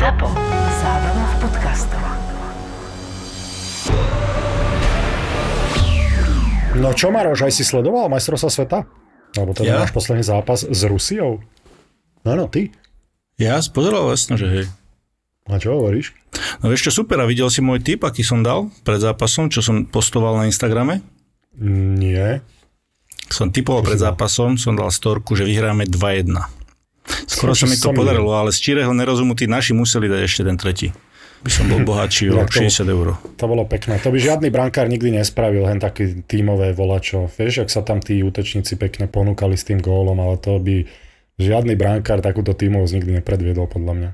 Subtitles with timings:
[0.00, 0.32] ZAPO.
[0.80, 2.02] Zábrná v podcastov.
[6.80, 8.78] No čo Maroš, aj si sledoval majstrovstva sveta?
[9.36, 9.84] Alebo teda Ja?
[9.84, 11.44] náš posledný zápas s Rusiou?
[12.24, 12.72] No, no, ty.
[13.36, 14.64] Ja pozeral vlastne, že hej.
[15.52, 16.16] A čo hovoríš?
[16.64, 19.60] No vieš čo, super, a videl si môj tip, aký som dal pred zápasom, čo
[19.60, 21.04] som postoval na Instagrame?
[21.60, 22.40] Nie.
[23.28, 26.59] Som typoval pred zápasom, som dal storku, že vyhráme 2-1.
[27.26, 30.56] Skoro sa mi to podarilo, ale z číreho nerozumu tí naši museli dať ešte ten
[30.60, 30.88] tretí.
[31.40, 33.16] By som bol bohatší o Jak to- 60 eur.
[33.16, 33.96] To bolo pekné.
[34.04, 37.32] To by žiadny brankár nikdy nespravil, hen taký tímové volačo.
[37.32, 40.84] Vieš, ak sa tam tí útočníci pekne ponúkali s tým gólom, ale to by
[41.40, 44.10] žiadny brankár takúto tímovosť nikdy nepredviedol, podľa mňa.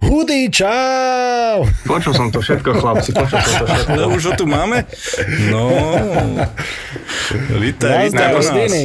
[0.00, 1.68] Hudy, čau!
[1.84, 3.92] Počul som to všetko, chlapci, počul som to všetko.
[4.00, 4.88] No už ho tu máme?
[5.52, 5.68] No.
[7.60, 8.48] Vítaj, vítaj Nazdar, u nás.
[8.48, 8.84] Zdiny.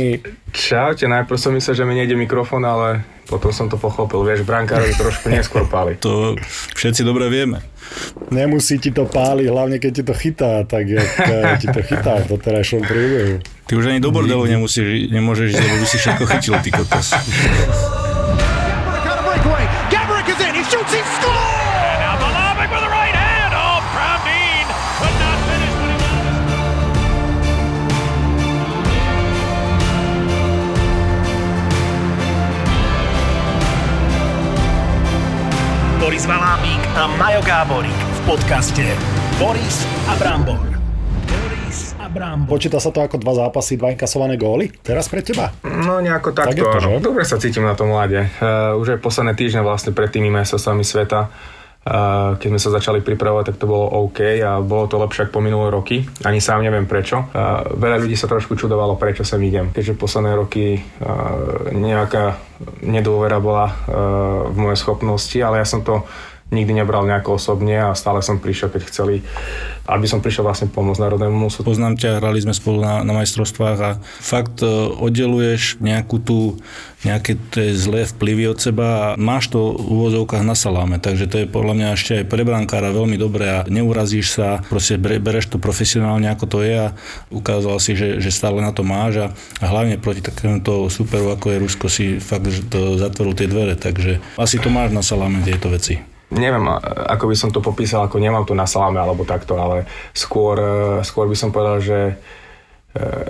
[0.51, 4.23] Čaute, najprv som myslel, že mi nejde mikrofón, ale potom som to pochopil.
[4.23, 5.95] Vieš, brankárovi trošku neskôr páli.
[6.03, 6.35] To
[6.75, 7.63] všetci dobre vieme.
[8.31, 12.23] Nemusí ti to páliť, hlavne keď ti to chytá, tak jak eh, ti to chytá
[12.23, 13.35] v doterajšom priebehu.
[13.65, 17.07] Ty už ani do bordelu nemusíš, nemôžeš ísť, lebo by si všetko chytil, ty kokos.
[21.05, 21.85] He scores.
[21.85, 23.53] And now Malavik with the right hand.
[23.53, 24.65] Oh, Pravdeen
[24.99, 26.33] could not finish what he wanted.
[35.99, 38.97] Boris Valábík a Majo Gáborík v podcaste
[39.39, 40.74] Boris a Brambor.
[42.15, 42.47] Brambor.
[42.55, 44.71] Počíta sa to ako dva zápasy, dva inkasované góly?
[44.79, 45.51] Teraz pre teba?
[45.67, 46.89] No nejako Tak takto, je to, áno.
[46.95, 47.03] že?
[47.03, 48.31] Dobre sa cítim na tom mlade.
[48.39, 52.99] Uh, už aj posledné týždne vlastne pred tými majstrovstvami sveta, uh, keď sme sa začali
[53.03, 56.07] pripravovať, tak to bolo OK a bolo to lepšie ako po minulé roky.
[56.23, 57.27] Ani sám neviem prečo.
[57.35, 59.75] Uh, veľa ľudí sa trošku čudovalo, prečo sem idem.
[59.75, 60.79] Keďže posledné roky
[61.75, 62.39] nejaká
[62.79, 63.75] nedôvera bola
[64.47, 66.07] v mojej schopnosti, ale ja som to
[66.53, 69.25] nikdy nebral nejako osobne a stále som prišiel, keď chceli,
[69.89, 71.65] aby som prišiel vlastne pomôcť národnému musu.
[71.65, 76.61] Poznám ťa, hrali sme spolu na, na majstrovstvách a fakt e, oddeluješ nejakú tú,
[77.01, 81.41] nejaké tie zlé vplyvy od seba a máš to v úvozovkách na saláme, takže to
[81.41, 85.49] je podľa mňa ešte aj pre brankára veľmi dobré a neurazíš sa, proste bere, bereš
[85.49, 86.93] to profesionálne ako to je a
[87.33, 89.27] ukázal si, že, že stále na to máš a,
[89.61, 92.53] a hlavne proti takémuto superu ako je Rusko si fakt
[93.01, 96.14] zatvoril tie dvere, takže asi to máš na saláme tieto veci.
[96.33, 96.65] Neviem,
[97.11, 100.77] ako by som to popísal, ako nemám to na saláme alebo takto, ale skôr, e,
[101.05, 102.13] skôr by som povedal, že e,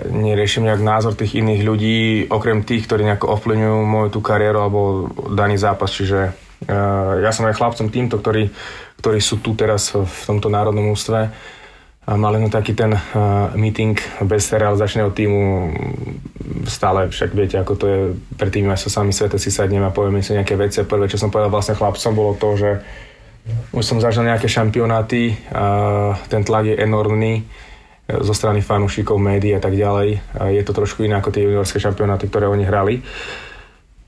[0.08, 2.00] neriešim nejak názor tých iných ľudí,
[2.32, 6.32] okrem tých, ktorí nejako ovplyvňujú moju tú kariéru alebo daný zápas, čiže
[6.64, 6.76] e,
[7.20, 8.48] ja som aj chlapcom týmto, ktorí,
[9.04, 11.28] ktorí sú tu teraz v tomto národnom ústve
[12.14, 15.42] mali sme taký ten uh, meeting bez realizačného týmu
[16.70, 18.00] stále však viete, ako to je
[18.38, 20.86] pred tými majstrovstvami sveta si sadneme a povieme si nejaké veci.
[20.86, 22.70] Prvé, čo som povedal vlastne chlapcom, bolo to, že
[23.74, 25.34] už som zažil nejaké šampionáty
[26.26, 27.44] ten tlak je enormný e,
[28.26, 30.18] zo strany fanúšikov, médií a tak ďalej.
[30.50, 32.94] Je to trošku iné ako tie juniorské šampionáty, ktoré oni hrali.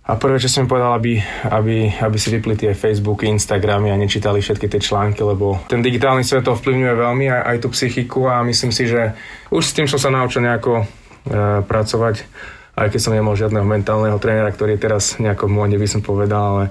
[0.09, 1.21] A prvé, čo som im povedal, aby,
[1.53, 6.25] aby, aby si vypli tie Facebooky, Instagramy a nečítali všetky tie články, lebo ten digitálny
[6.25, 9.13] svet to ovplyvňuje veľmi aj, aj tú psychiku a myslím si, že
[9.53, 10.85] už s tým som sa naučil nejako e,
[11.61, 12.25] pracovať,
[12.81, 16.01] aj keď som nemal žiadneho mentálneho trénera, ktorý je teraz nejako v móde, by som
[16.01, 16.71] povedal, ale e,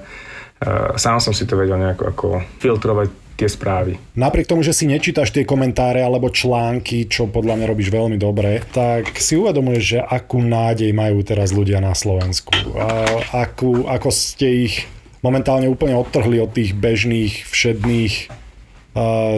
[0.98, 2.26] sám som si to vedel nejako ako
[2.58, 3.06] filtrovať
[3.38, 4.02] tie správy.
[4.18, 8.66] Napriek tomu, že si nečítaš tie komentáre alebo články, čo podľa mňa robíš veľmi dobre,
[8.74, 12.50] tak si uvedomuješ, že akú nádej majú teraz ľudia na Slovensku.
[12.74, 13.06] A
[13.46, 14.90] akú, ako ste ich
[15.22, 18.34] momentálne úplne odtrhli od tých bežných, všedných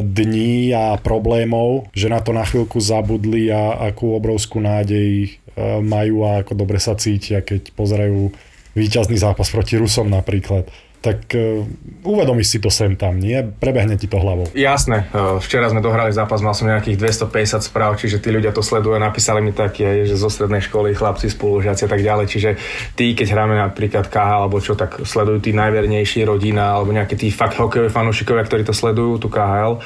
[0.01, 6.25] dní a problémov, že na to na chvíľku zabudli a akú obrovskú nádej a, majú
[6.25, 8.33] a ako dobre sa cítia, keď pozerajú
[8.73, 10.65] víťazný zápas proti Rusom napríklad.
[11.01, 11.65] Tak uh,
[12.05, 13.41] uvedomíš si to sem tam, nie?
[13.41, 14.53] Prebehne ti to hlavou.
[14.53, 18.61] Jasné, e, včera sme dohrali zápas, mal som nejakých 250 správ, čiže tí ľudia to
[18.61, 22.51] sledujú, napísali mi také, že zo strednej školy, chlapci, spolužiaci a tak ďalej, čiže
[22.97, 27.33] tí, keď hráme napríklad KH alebo čo, tak sledujú tí najvernejší rodina alebo nejakí tí
[27.33, 29.77] fakt hokejoví fanúšikovia, ktorí to sledujú, tú KHL.
[29.77, 29.81] E,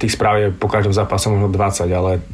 [0.00, 2.24] Tých správ je po každom zápase možno 20, ale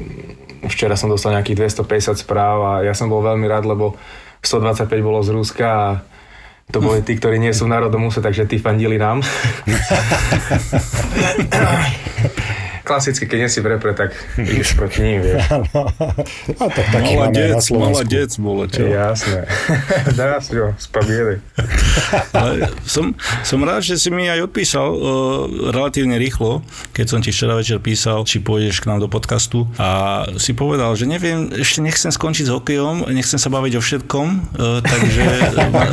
[0.70, 3.98] včera som dostal nejakých 250 správ a ja som bol veľmi rád, lebo
[4.42, 5.88] 125 bolo z Ruska a
[6.72, 9.22] to boli tí, ktorí nie sú v národnom úse, takže tí fandili nám.
[12.86, 15.42] klasicky, keď nie si v repre, tak ideš proti ním, vieš.
[15.58, 15.90] Áno.
[16.62, 18.86] A tak taký Maladec, maladec bolo, čo?
[18.86, 19.50] Jasné.
[20.14, 20.70] Dá si ho.
[22.30, 24.98] Ale som, som rád, že si mi aj odpísal uh,
[25.74, 26.62] relatívne rýchlo,
[26.94, 30.94] keď som ti včera večer písal, či pôjdeš k nám do podcastu a si povedal,
[30.94, 35.22] že neviem, ešte nechcem skončiť s hokejom, nechcem sa baviť o všetkom, uh, takže
[35.74, 35.84] ma,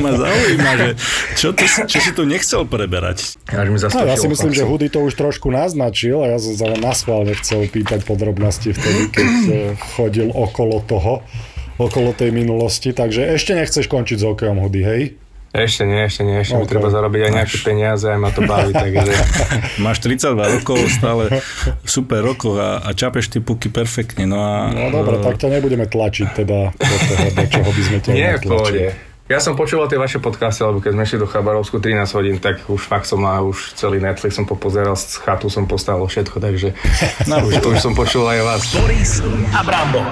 [0.00, 0.88] ma zaujíma, že
[1.36, 3.36] čo, ty, si- čo si tu nechcel preberať.
[3.50, 4.62] Až mi No, ja si myslím, že.
[4.68, 8.70] Hudy to už trošku naznačil a ja som sa len na schválne chcel pýtať podrobnosti
[8.70, 9.56] vtedy, keď eh,
[9.98, 11.20] chodil okolo toho,
[11.76, 15.02] okolo tej minulosti, takže ešte nechceš končiť s hokejom Hudy, hej?
[15.48, 16.76] Ešte nie, ešte nie, ešte mi Ok.
[16.76, 19.12] treba zarobiť aj nejaké peniaze, aj ma to baví, takže...
[19.80, 21.40] Máš 32 rokov, stále
[21.88, 24.28] super rokov a, a čapeš ty puky perfektne.
[24.28, 27.98] No, a, No dobre, tak ťa nebudeme tlačiť teda do toho, do čoho by sme
[28.04, 28.84] ťa Nie, v pohode.
[29.28, 32.64] Ja som počúval tie vaše podcasty, lebo keď sme išli do Chabarovsku 13 hodín, tak
[32.64, 36.72] už fakt som mal už celý Netflix som popozeral, z chatu som postavil všetko, takže
[37.28, 38.72] už, už som počul aj vás.
[38.72, 39.20] Boris
[39.52, 40.08] a Brambor.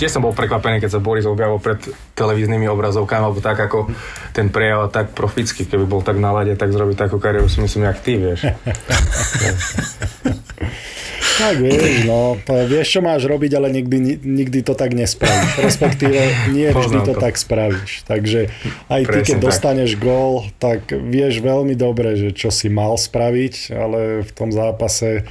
[0.00, 1.76] Tiež som bol prekvapený, keď sa Boris objavil pred
[2.16, 3.92] televíznymi obrazovkami, alebo tak ako
[4.32, 7.92] ten prejav tak proficky, keby bol tak na lade, tak zrobiť takú kariéru si myslím,
[7.92, 8.48] jak ty, vieš.
[11.36, 15.52] Tak vieš, no, vieš, čo máš robiť, ale nikdy, ni- nikdy to tak nespravíš.
[15.60, 16.16] Respektíve
[16.50, 17.20] nie vždy to to.
[17.20, 18.08] tak spravíš.
[18.08, 18.48] Takže
[18.88, 19.44] aj ty, Presne keď tak.
[19.44, 25.28] dostaneš gól, tak vieš veľmi dobre, že čo si mal spraviť, ale v tom zápase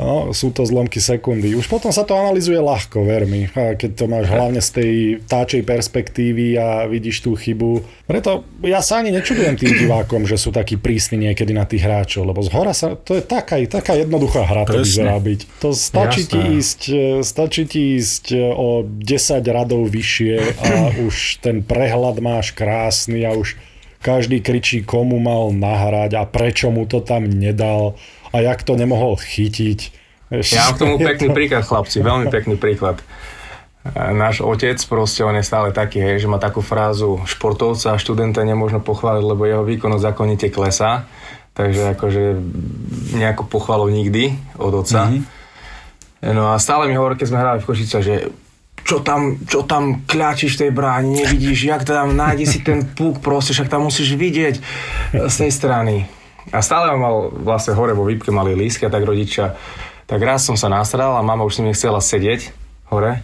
[0.00, 1.52] No, sú to zlomky sekundy.
[1.52, 3.52] Už potom sa to analizuje ľahko, ver mi.
[3.52, 4.92] A keď to máš hlavne z tej
[5.28, 7.84] táčej perspektívy a vidíš tú chybu.
[8.08, 12.24] Preto ja sa ani nečudujem tým divákom, že sú takí prísni niekedy na tých hráčov,
[12.24, 14.88] lebo z hora sa, to je taká, taká jednoduchá hra to Presne.
[14.88, 15.40] vyzerá byť.
[15.60, 16.80] To stačí ti, ísť,
[17.20, 19.04] stačí ti ísť e, o 10
[19.52, 20.34] radov vyššie
[20.64, 20.68] a
[21.08, 23.60] už ten prehľad máš krásny a už
[24.00, 28.00] každý kričí, komu mal nahrať a prečo mu to tam nedal
[28.30, 29.80] a jak to nemohol chytiť.
[30.30, 33.02] Ja mám k tomu pekný príklad, chlapci, veľmi pekný príklad.
[33.82, 38.00] E, Náš otec proste, on je stále taký, hej, že má takú frázu športovca a
[38.00, 41.10] študenta nemôžno pochváliť, lebo jeho výkonnosť zákonite klesá.
[41.50, 42.38] Takže akože
[43.18, 45.10] nejakú pochvalu nikdy od otca.
[45.10, 45.40] Mm-hmm.
[46.30, 48.30] No a stále mi hovorí, keď sme hrali v Košiciach, že
[48.86, 53.52] čo tam, čo tam kľačíš tej bráni, nevidíš, jak tam, nájdi si ten púk proste,
[53.52, 54.62] však tam musíš vidieť e,
[55.26, 56.19] z tej strany.
[56.50, 59.54] A stále mal vlastne hore vo výpke mali lísky a tak rodičia.
[60.04, 62.50] Tak raz som sa nastral a mama už si mi chcela sedieť
[62.90, 63.22] hore.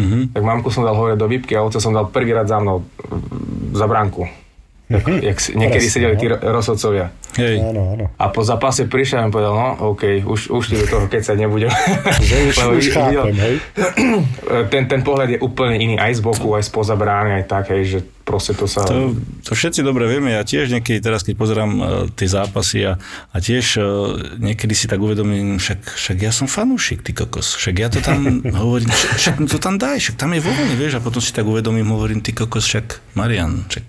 [0.00, 0.32] Mm-hmm.
[0.32, 2.80] Tak mamku som dal hore do výpky a oca som dal prvý rad za mnou
[2.80, 4.24] mm, za bránku.
[4.88, 6.20] Jak, jak si- niekedy Presne, sedeli no.
[6.20, 7.12] tí ro- rozhodcovia.
[7.40, 8.04] Hej, Áno, áno.
[8.20, 11.22] A po zápase prišiel a mi povedal, no OK, už, už ti do toho keď
[11.24, 11.72] sa nebudem.
[12.20, 13.54] Že už, už chápem, hej.
[14.72, 17.82] ten, ten pohľad je úplne iný, aj z boku, aj spoza brány, aj tak, hej,
[17.88, 18.86] že proste to sa...
[18.86, 19.12] To,
[19.42, 20.32] to všetci dobre vieme.
[20.32, 21.84] Ja tiež niekedy teraz, keď pozerám uh,
[22.14, 22.96] tie zápasy a,
[23.34, 23.84] a tiež uh,
[24.38, 27.58] niekedy si tak uvedomím, však, však ja som fanúšik, ty kokos.
[27.58, 31.02] Však ja to tam hovorím, však, však to tam daj, však tam je voľne, vieš.
[31.02, 33.86] A potom si tak uvedomím, hovorím, ty kokos, však Marian, však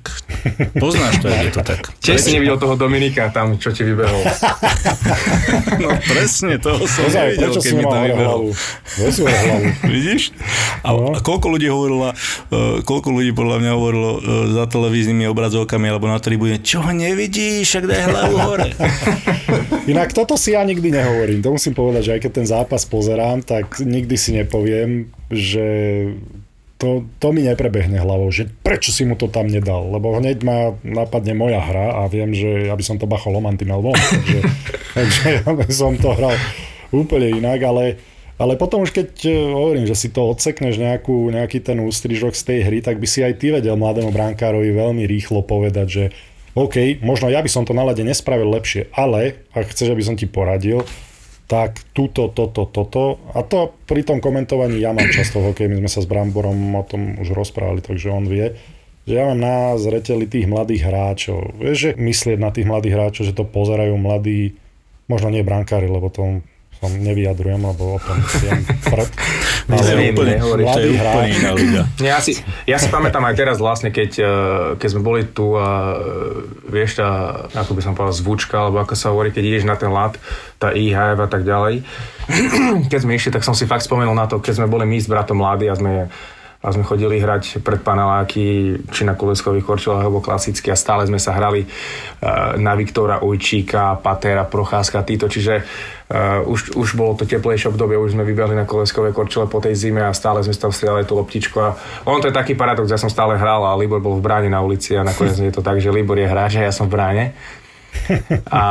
[0.81, 1.81] poznáš to, je to tak.
[2.01, 4.21] Tiež si nevidel toho Dominika tam, čo ti vybehol.
[5.73, 8.41] No presne, toho som Ozaj, nevidel, keď mi hore vybehol.
[9.93, 10.31] Vidíš?
[10.85, 14.21] A, a koľko ľudí hovorilo, uh, koľko ľudí podľa mňa hovorilo uh,
[14.53, 18.69] za televíznymi obrazovkami alebo na tribúne, čo ho nevidíš, však daj hlavu hore.
[19.91, 21.41] Inak toto si ja nikdy nehovorím.
[21.41, 25.65] To musím povedať, že aj keď ten zápas pozerám, tak nikdy si nepoviem, že
[26.83, 30.75] to, to mi neprebehne hlavou, že prečo si mu to tam nedal, lebo hneď ma
[30.83, 34.39] napadne moja hra a viem, že ja by som to bachol Lomantinal von, takže,
[34.99, 36.35] takže ja by som to hral
[36.91, 38.03] úplne inak, ale,
[38.35, 42.43] ale potom už keď e, hovorím, že si to odsekneš nejakú, nejaký ten ústrižok z
[42.43, 46.03] tej hry, tak by si aj ty vedel mladému brankárovi veľmi rýchlo povedať, že
[46.53, 50.19] OK, možno ja by som to na lade nespravil lepšie, ale ak chceš, aby som
[50.19, 50.83] ti poradil,
[51.47, 53.19] tak túto, toto, toto.
[53.35, 56.83] A to pri tom komentovaní ja mám často v my sme sa s Bramborom o
[56.87, 58.55] tom už rozprávali, takže on vie,
[59.03, 61.59] že ja mám na zreteli tých mladých hráčov.
[61.59, 64.55] Vieš, že myslieť na tých mladých hráčov, že to pozerajú mladí,
[65.11, 66.39] možno nie brankári, lebo to
[66.83, 68.59] som nevyjadrujem, lebo o tom viem.
[69.63, 70.65] To je úplne, nehovoriť.
[70.67, 71.39] to je Mladý úplne hráč.
[71.39, 71.81] iná liga.
[72.11, 72.35] Ja si,
[72.67, 74.27] ja si pamätám aj teraz vlastne, keď, eh,
[74.75, 77.09] keď sme boli tu a eh, vieš, tá,
[77.55, 80.19] ako by som povedal, zvučka, alebo ako sa hovorí, keď ideš na ten lat,
[80.59, 81.83] tá IHF a tak ďalej.
[82.91, 85.11] Keď sme išli, tak som si fakt spomenul na to, keď sme boli my s
[85.11, 86.07] bratom mladí a sme
[86.63, 90.71] a sme chodili hrať pred paneláky, či na koleskových korčulách, alebo klasicky.
[90.71, 91.69] A stále sme sa hrali eh,
[92.55, 98.15] na Viktora Ujčíka, Patera, Procházka, títo, čiže uh, už, už bolo to teplejšie obdobie, už
[98.15, 101.57] sme vybehli na koleskové korčule po tej zime a stále sme tam strieľali tú loptičku.
[101.59, 101.75] A
[102.07, 104.63] on to je taký paradox, ja som stále hral a Libor bol v bráne na
[104.63, 107.25] ulici a nakoniec je to tak, že Libor je hráč a ja som v bráne.
[108.49, 108.63] A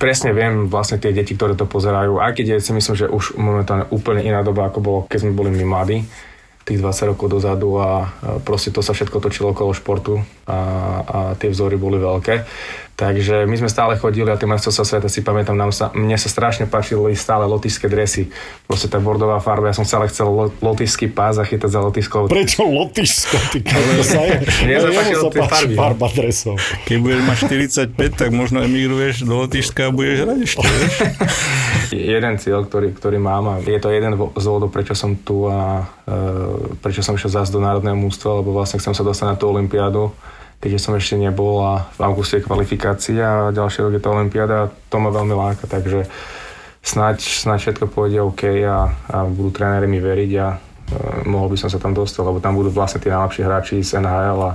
[0.00, 3.36] presne viem vlastne tie deti, ktoré to pozerajú, aj keď ja si myslím, že už
[3.36, 5.98] momentálne úplne iná doba, ako bolo, keď sme boli my mladí
[6.64, 8.08] tých 20 rokov dozadu a
[8.40, 10.16] proste to sa všetko točilo okolo športu
[10.48, 10.58] a,
[11.04, 12.34] a tie vzory boli veľké.
[12.94, 16.30] Takže my sme stále chodili a tie majstrovstvá sveta si pamätám, nám sa, mne sa
[16.30, 18.30] strašne páčili stále lotišské dresy.
[18.70, 22.30] Proste tá bordová farba, ja som stále chcel lo, lotišský pás a chytať za lotiškou.
[22.30, 23.36] Prečo Lotyšsko?
[23.50, 23.58] Ty
[24.14, 26.54] sa je, Mne sa páčilo tie farby, farba dresov.
[26.86, 27.38] Keď budeš mať
[27.90, 30.94] 45, tak možno emigruješ do Lotyšska a budeš hrať ešte, vieš?
[32.14, 35.82] jeden cieľ, ktorý, ktorý mám a je to jeden z dôvodov, prečo som tu a
[36.06, 36.14] e,
[36.78, 40.14] prečo som išiel zase do národného mústva, lebo vlastne chcem sa dostať na tú olympiádu,
[40.64, 44.56] keďže som ešte nebol a v auguste je kvalifikácia a ďalší rok je to olympiáda
[44.64, 46.08] a to ma veľmi láka, takže
[46.80, 50.56] snáď, snáď všetko pôjde OK a, a budú tréneri mi veriť a e,
[51.28, 54.40] mohol by som sa tam dostať, lebo tam budú vlastne tí najlepší hráči z NHL
[54.40, 54.52] a,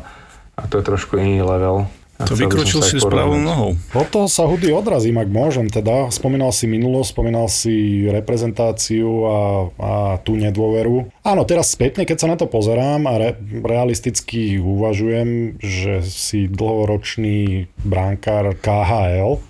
[0.58, 1.86] a to je trošku iný level.
[2.20, 3.80] To vykročil si s pravou nohou.
[3.96, 6.12] Od toho sa hudy odrazím, ak môžem teda.
[6.12, 9.40] Spomínal si minulosť, spomínal si reprezentáciu a,
[9.80, 11.08] a tú nedôveru.
[11.24, 13.32] Áno, teraz spätne, keď sa na to pozerám a re,
[13.64, 19.49] realisticky uvažujem, že si dlhoročný bránkár KHL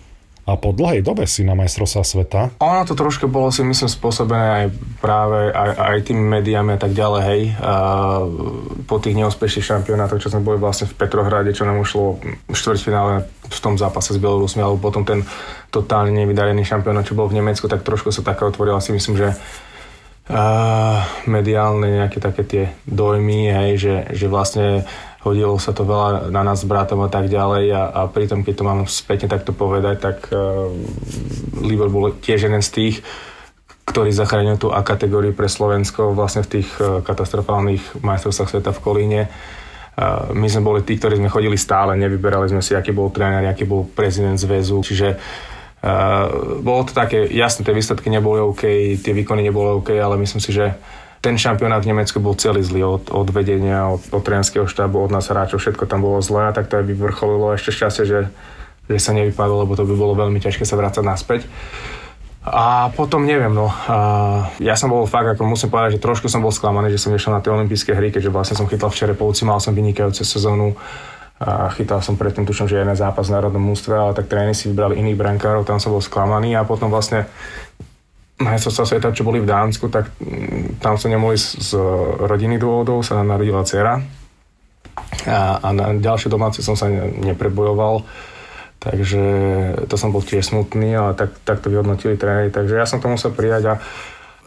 [0.49, 2.41] a po dlhej dobe si na majstrovstvá sveta.
[2.57, 4.65] Ono to trošku bolo si myslím spôsobené aj
[4.99, 7.41] práve aj, aj tými médiami a tak ďalej, hej.
[7.61, 7.73] A
[8.89, 12.17] po tých neúspešných šampionátoch, čo sme boli vlastne v Petrohrade, čo nám ušlo
[12.49, 15.25] v štvrťfinále v tom zápase s Bielorusmi, alebo potom ten
[15.69, 19.29] totálne nevydarený šampionát, čo bol v Nemecku, tak trošku sa také otvorila si myslím, že
[19.33, 24.85] uh, mediálne nejaké také tie dojmy, hej, že, že vlastne
[25.19, 28.53] hodilo sa to veľa na nás s bratom a tak ďalej a, a pritom, keď
[28.55, 30.71] to mám spätne takto povedať, tak uh,
[31.59, 32.95] Liverpool bol tiež jeden z tých,
[33.83, 38.83] ktorý zachránil tú A kategóriu pre Slovensko vlastne v tých uh, katastrofálnych majstrovstvách sveta v
[38.83, 39.21] Kolíne.
[39.99, 43.43] Uh, my sme boli tí, ktorí sme chodili stále, nevyberali sme si, aký bol tréner,
[43.43, 45.19] aký bol prezident zväzu, čiže
[45.79, 48.67] Uh, bolo to také, jasné, tie výsledky neboli OK,
[48.99, 50.75] tie výkony neboli OK, ale myslím si, že
[51.19, 55.11] ten šampionát v Nemecku bol celý zlý od, od vedenia, od, od trénerského štábu, od
[55.11, 58.19] nás hráčov, všetko tam bolo zlé tak to aj vyvrcholilo ešte šťastie, že,
[58.87, 61.41] že sa nevypadlo, lebo to by bolo veľmi ťažké sa vrácať naspäť.
[62.39, 63.67] A potom neviem, no.
[63.67, 63.97] A
[64.63, 67.35] ja som bol fakt, ako musím povedať, že trošku som bol sklamaný, že som išiel
[67.35, 70.73] na tie olympijské hry, keďže vlastne som chytal v Čerepovci, mal som vynikajúcu sezónu
[71.39, 74.67] a chytal som predtým, tuším, že jeden zápas v národnom mústve, ale tak tréneri si
[74.67, 77.31] vybrali iných brankárov, tam som bol sklamaný a potom vlastne
[78.39, 81.71] majstrovstvá sveta, čo boli v Dánsku, tak mm, tam som nemohli z, z
[82.23, 83.99] rodinných dôvodov, sa narodila dcera.
[85.27, 88.07] A, a na ďalšie domáce som sa ne, neprebojoval,
[88.79, 89.21] takže
[89.91, 93.11] to som bol tiež smutný, ale tak, tak to vyhodnotili tréneri, takže ja som to
[93.11, 93.73] musel prijať a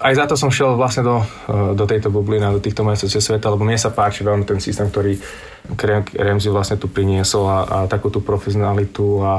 [0.03, 3.53] aj za to som šiel vlastne do, eh, do tejto bubliny, do týchto majstrovstiev sveta,
[3.55, 5.15] lebo mne sa páči veľmi ten systém, ktorý
[6.19, 9.35] Remzi vlastne tu priniesol a, a takú tú profesionalitu a, a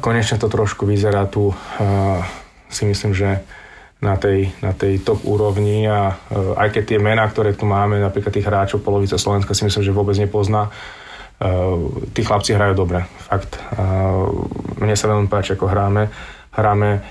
[0.00, 2.24] konečne to trošku vyzerá tu, a,
[2.68, 3.40] si myslím, že
[3.98, 7.98] na tej, na tej top úrovni a e, aj keď tie mená, ktoré tu máme,
[7.98, 11.50] napríklad tých hráčov, polovica Slovenska si myslím, že vôbec nepozná, e,
[12.14, 13.58] tí chlapci hrajú dobre, fakt.
[13.58, 13.82] E,
[14.78, 16.06] mne sa veľmi páči, ako hráme.
[16.54, 17.02] Hráme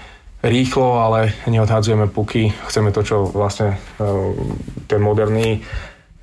[0.48, 2.56] rýchlo, ale neodhádzujeme puky.
[2.72, 4.08] Chceme to, čo vlastne e,
[4.88, 5.60] ten moderný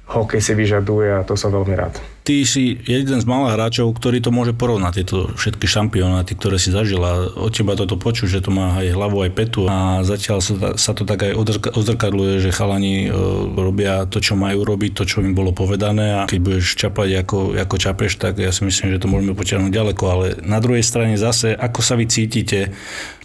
[0.08, 2.13] hokej si vyžaduje a to som veľmi rád.
[2.25, 6.73] Ty si jeden z malých hráčov, ktorý to môže porovnať, tieto všetky šampionáty, ktoré si
[6.73, 7.28] zažila.
[7.37, 10.97] Od teba toto počuť, že to má aj hlavu, aj petu a zatiaľ sa, sa
[10.97, 13.09] to tak aj odzrka- odzrkadluje, že chalani e,
[13.52, 17.61] robia to, čo majú robiť, to, čo im bolo povedané a keď budeš čapať ako,
[17.61, 21.21] ako čapeš, tak ja si myslím, že to môžeme potiahnuť ďaleko, ale na druhej strane
[21.21, 22.73] zase, ako sa vy cítite,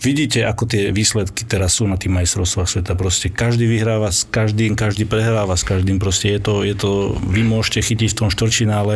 [0.04, 3.00] vidíte, ako tie výsledky teraz sú na tých majstrovstvách sveta.
[3.00, 6.04] Proste každý vyhráva s každým, každý prehráva s každým.
[6.04, 8.89] Proste je to, je to vy môžete chytiť v tom štvrčinále,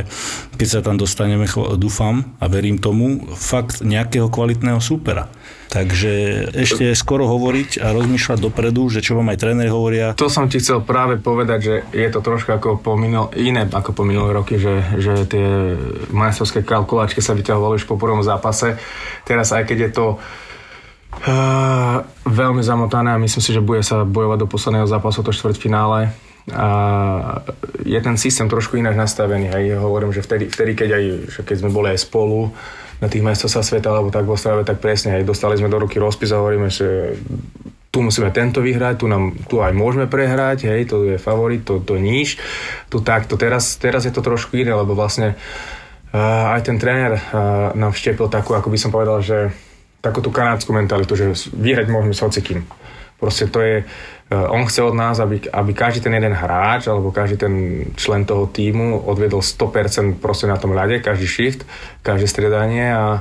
[0.57, 1.45] keď sa tam dostaneme,
[1.77, 5.29] dúfam a verím tomu, fakt nejakého kvalitného súpera.
[5.73, 6.13] Takže
[6.53, 10.13] ešte je skoro hovoriť a rozmýšľať dopredu, že čo vám aj tréneri hovoria.
[10.13, 13.97] To som ti chcel práve povedať, že je to trošku ako po minul, iné ako
[13.97, 15.73] po minulé roky, že, že tie
[16.13, 18.77] majstrovské kalkulačky sa vyťahovali už po prvom zápase.
[19.25, 20.05] Teraz aj keď je to
[21.25, 26.13] uh, veľmi zamotané a myslím si, že bude sa bojovať do posledného zápasu to štvrťfinále,
[26.51, 26.67] a
[27.87, 29.47] je ten systém trošku inak nastavený.
[29.55, 29.79] Hej.
[29.79, 31.03] Hovorím, že vtedy, vtedy keď, aj,
[31.47, 32.51] keď sme boli aj spolu
[32.99, 35.99] na tých majstrovstvách sveta, alebo tak v Ostrave, tak presne, hej, dostali sme do ruky
[35.99, 37.19] rozpis a hovoríme, že
[37.91, 41.83] tu musíme tento vyhrať, tu, nám, tu aj môžeme prehrať, hej, to je favorit, to,
[41.83, 42.39] to níž,
[42.87, 43.35] tu takto.
[43.35, 48.31] Teraz, teraz je to trošku iné, lebo vlastne uh, aj ten tréner uh, nám vštepil
[48.31, 49.51] takú, ako by som povedal, že
[49.99, 52.65] takú tú kanadskú mentalitu, že vyhrať môžeme s hocikým.
[53.19, 53.87] Proste to je,
[54.33, 57.53] on chce od nás, aby, aby každý ten jeden hráč alebo každý ten
[57.99, 61.67] člen toho týmu odvedol 100% proste na tom ľade, každý shift,
[62.01, 63.19] každé stredanie a,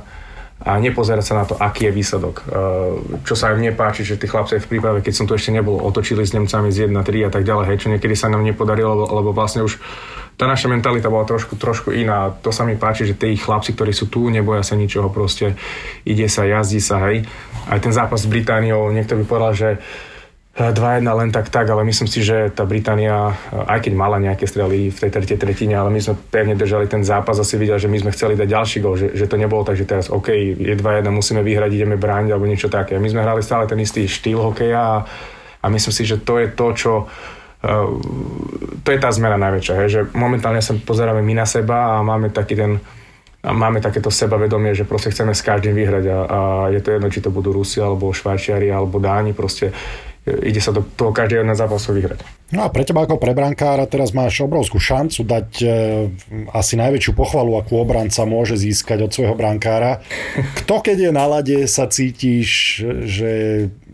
[0.63, 2.47] a nepozerať sa na to, aký je výsledok.
[2.47, 5.51] Uh, čo sa aj mne páči, že tí chlapci v príprave, keď som tu ešte
[5.51, 8.95] nebol, otočili s Nemcami z 1-3 a tak ďalej, hej, čo niekedy sa nám nepodarilo,
[8.95, 9.83] lebo, lebo vlastne už
[10.39, 12.33] tá naša mentalita bola trošku, trošku iná.
[12.41, 15.59] To sa mi páči, že tí chlapci, ktorí sú tu, neboja sa ničoho, proste
[16.09, 17.29] ide sa, jazdí sa, hej.
[17.69, 19.69] Aj ten zápas s Britániou, niekto by povedal, že
[20.53, 23.33] 2-1 len tak tak, ale myslím si, že tá Británia,
[23.73, 27.01] aj keď mala nejaké strely v tej tretej tretine, ale my sme pevne držali ten
[27.01, 29.65] zápas a si videl, že my sme chceli dať ďalší gol, že, že to nebolo
[29.65, 30.29] tak, že teraz OK,
[30.61, 33.01] je 2-1, musíme vyhrať, ideme brániť alebo niečo také.
[33.01, 34.97] My sme hrali stále ten istý štýl hokeja a,
[35.65, 37.89] a myslím si, že to je to, čo uh,
[38.85, 42.61] to je tá zmena najväčšia, že momentálne sa pozeráme my na seba a máme taký
[42.61, 42.77] ten
[43.43, 46.39] a máme takéto sebavedomie, že proste chceme s každým vyhrať a, a
[46.71, 49.75] je to jedno, či to budú Rusi alebo Švajčiari alebo Dáni, proste
[50.23, 52.23] ide sa do toho každého na zápasu vyhrať.
[52.55, 55.67] No a pre teba ako pre brankára teraz máš obrovskú šancu dať e,
[56.55, 59.99] asi najväčšiu pochvalu, akú obranca môže získať od svojho brankára.
[60.63, 63.35] Kto keď je na lade, sa cítiš, že,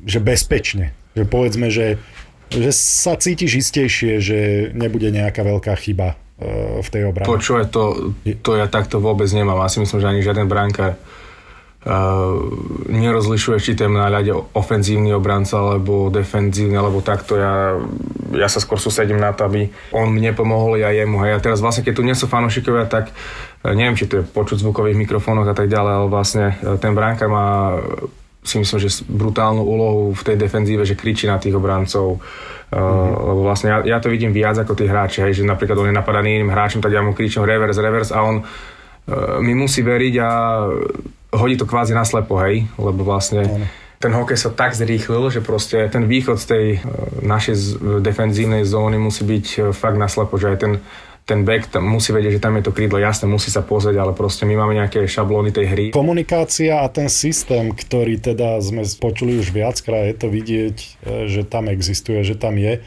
[0.05, 0.93] že bezpečne?
[1.17, 1.97] Že povedzme, že,
[2.53, 4.39] že sa cítiš istejšie, že
[4.77, 7.25] nebude nejaká veľká chyba e, v tej obrane.
[7.25, 8.13] Počúvaj, to,
[8.45, 9.65] to ja takto vôbec nemám.
[9.65, 11.01] Asi myslím, že ani žiaden brankár
[12.89, 17.39] nerozlišuje, či ten na ľade ofenzívny obranca alebo defenzívny, alebo takto.
[17.39, 17.79] Ja,
[18.35, 21.23] ja sa skôr sústredím na to, aby on mne pomohol, ja jemu.
[21.23, 21.39] Hej.
[21.39, 24.59] A teraz vlastne, keď tu nie sú fanúšikovia, tak uh, neviem, či to je počuť
[24.59, 27.79] zvukových mikrofónoch a tak ďalej, ale vlastne uh, ten brankár má
[28.43, 32.19] si myslím, že brutálnu úlohu v tej defenzíve, že kričí na tých obrancov.
[32.69, 33.33] Mm-hmm.
[33.33, 35.97] lebo vlastne ja, ja to vidím viac ako tí hráči, hej, že napríklad on je
[35.97, 38.45] napadaný iným hráčom, tak ja mu kričím reverse, reverse a on
[39.41, 40.31] mi musí veriť a
[41.33, 43.67] hodí to kvázi na slepo, hej, lebo vlastne ano.
[44.01, 46.79] ten hokej sa tak zrýchlil, že proste ten východ z tej e,
[47.25, 50.73] našej defenzívnej zóny musí byť e, fakt na slepo, že aj ten
[51.29, 54.17] ten back tam musí vedieť, že tam je to krídlo, jasné, musí sa pozrieť, ale
[54.17, 55.85] proste my máme nejaké šablóny tej hry.
[55.93, 60.89] Komunikácia a ten systém, ktorý teda sme počuli už viackrát, je to vidieť, e,
[61.29, 62.81] že tam existuje, že tam je,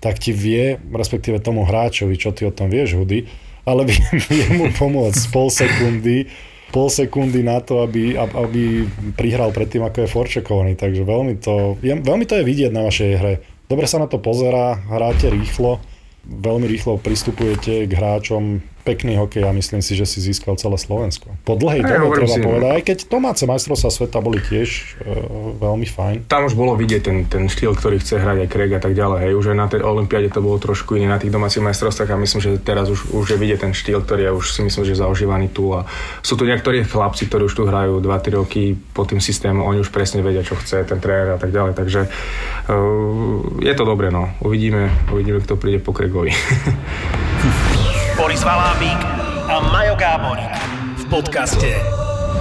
[0.00, 3.28] tak ti vie, respektíve tomu hráčovi, čo ty o tom vieš, Hudy,
[3.68, 4.00] ale vie,
[4.32, 6.32] vie mu pomôcť pol sekundy
[6.72, 10.72] pol sekundy na to, aby, aby prihral predtým, ako je forčekovaný.
[10.74, 13.34] Takže veľmi to, je, veľmi to je vidieť na vašej hre.
[13.68, 15.78] Dobre sa na to pozerá, hráte rýchlo,
[16.24, 21.30] veľmi rýchlo pristupujete k hráčom, pekný hokej a myslím si, že si získal celé Slovensko.
[21.46, 25.14] Po dlhej dobe treba si, povedať, aj keď domáce majstrovstvá sveta boli tiež e,
[25.62, 26.16] veľmi fajn.
[26.26, 29.18] Tam už bolo vidieť ten, ten štýl, ktorý chce hrať aj Craig a tak ďalej.
[29.22, 29.32] Hej.
[29.38, 32.40] Už aj na tej Olympiade to bolo trošku iné na tých domácich majstrovstvách a myslím,
[32.42, 35.46] že teraz už, už je vidieť ten štýl, ktorý je už si myslím, že zaužívaný
[35.54, 35.70] tu.
[35.70, 35.86] A
[36.26, 39.94] sú tu niektorí chlapci, ktorí už tu hrajú 2-3 roky pod tým systémom, oni už
[39.94, 41.78] presne vedia, čo chce ten tréner a tak ďalej.
[41.78, 44.34] Takže uh, je to dobré, no.
[44.42, 46.34] Uvidíme, uvidíme, kto príde po Craigovi.
[48.16, 49.00] Boris Valábík
[49.48, 50.54] a Majo Gáborík
[50.96, 51.80] v podcaste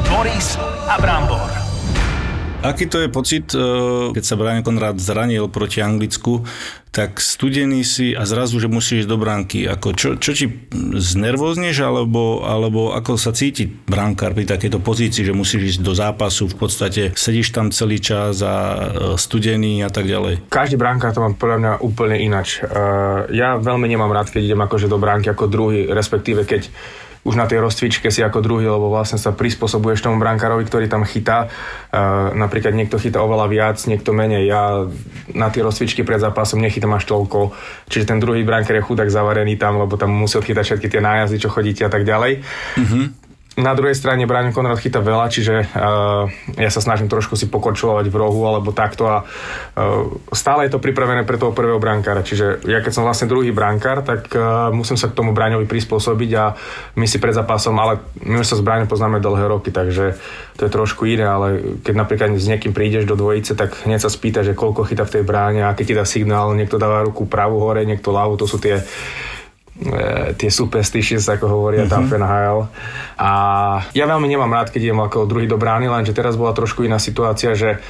[0.10, 1.71] Boris a Brambor.
[2.62, 6.46] Aký to je pocit, e, keď sa Brian Konrad zranil proti Anglicku,
[6.94, 9.66] tak studený si a zrazu, že musíš do bránky.
[9.66, 10.46] Ako, čo, čo ti
[10.94, 16.54] znervozneš, alebo, alebo ako sa cíti bránkár pri takejto pozícii, že musíš ísť do zápasu,
[16.54, 18.78] v podstate sedíš tam celý čas a e,
[19.18, 20.46] studený a tak ďalej?
[20.54, 22.62] Každý bránkár to má podľa mňa úplne inač.
[22.62, 26.70] Uh, ja veľmi nemám rád, keď idem akože do bránky ako druhý, respektíve keď
[27.22, 31.06] už na tej rozcvičke si ako druhý, lebo vlastne sa prispôsobuješ tomu brankárovi, ktorý tam
[31.06, 31.54] chytá.
[31.94, 34.50] Uh, napríklad niekto chytá oveľa viac, niekto menej.
[34.50, 34.90] Ja
[35.30, 37.54] na tie rozcvičky pred zápasom nechytám až toľko.
[37.94, 41.38] Čiže ten druhý brankár je chudák zavarený tam, lebo tam musel chytať všetky tie nájazdy,
[41.38, 42.42] čo chodíte a tak ďalej.
[42.82, 43.21] Mm-hmm.
[43.62, 46.26] Na druhej strane Brian Conrad chytá veľa, čiže uh,
[46.58, 50.82] ja sa snažím trošku si pokorčovať v rohu alebo takto a uh, stále je to
[50.82, 52.26] pripravené pre toho prvého brankára.
[52.26, 56.32] Čiže ja keď som vlastne druhý brankár, tak uh, musím sa k tomu Braňovi prispôsobiť
[56.42, 56.58] a
[56.98, 60.18] my si pred zápasom, ale my už sa s Braňom poznáme dlhé roky, takže
[60.58, 64.10] to je trošku iné, ale keď napríklad s niekým prídeš do dvojice, tak hneď sa
[64.10, 67.30] spýta, že koľko chytá v tej bráne a keď ti dá signál, niekto dáva ruku
[67.30, 68.82] pravú hore, niekto ľavú, to sú tie
[70.38, 72.10] tie superstitions, ako hovoria mm-hmm.
[72.10, 72.60] tam NHL.
[73.18, 73.32] A
[73.98, 77.02] ja veľmi nemám rád, keď idem ako druhý do brány, lenže teraz bola trošku iná
[77.02, 77.82] situácia, že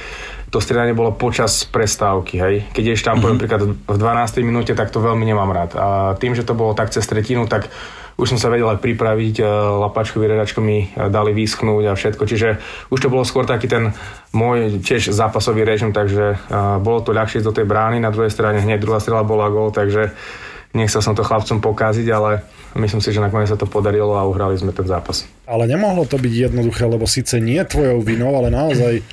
[0.52, 2.54] to striedanie bolo počas prestávky, hej.
[2.76, 3.32] Keď ješ tam, mm-hmm.
[3.36, 4.44] napríklad v 12.
[4.44, 5.70] minúte, tak to veľmi nemám rád.
[5.76, 7.72] A tým, že to bolo tak cez tretinu, tak
[8.20, 9.44] už som sa vedel aj pripraviť, e,
[9.80, 12.60] lapačku vyredačku mi e, dali vyschnúť a všetko, čiže
[12.92, 13.96] už to bolo skôr taký ten
[14.36, 16.40] môj tiež zápasový režim, takže
[16.80, 20.12] bolo to ľahšie do tej brány, na druhej strane hneď druhá strela bola gól, takže
[20.72, 22.40] Nechcel som to chlapcom pokaziť, ale
[22.80, 25.28] myslím si, že nakoniec sa to podarilo a uhrali sme ten zápas.
[25.44, 29.04] Ale nemohlo to byť jednoduché, lebo síce nie tvojou vinou, ale naozaj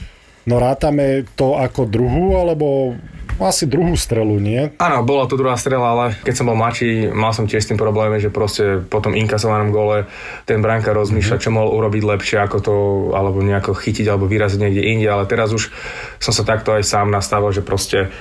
[0.48, 2.96] no rátame to ako druhú, alebo
[3.40, 4.68] asi druhú strelu, nie?
[4.84, 7.80] Áno, bola to druhá strela, ale keď som bol mladší, mal som tiež s tým
[7.80, 10.12] problémy, že proste po tom inkasovanom gole
[10.44, 12.76] ten bránka rozmýšľa, čo mohol urobiť lepšie, ako to,
[13.16, 15.72] alebo nejako chytiť, alebo vyraziť niekde inde, ale teraz už
[16.20, 18.12] som sa takto aj sám nastavil, že proste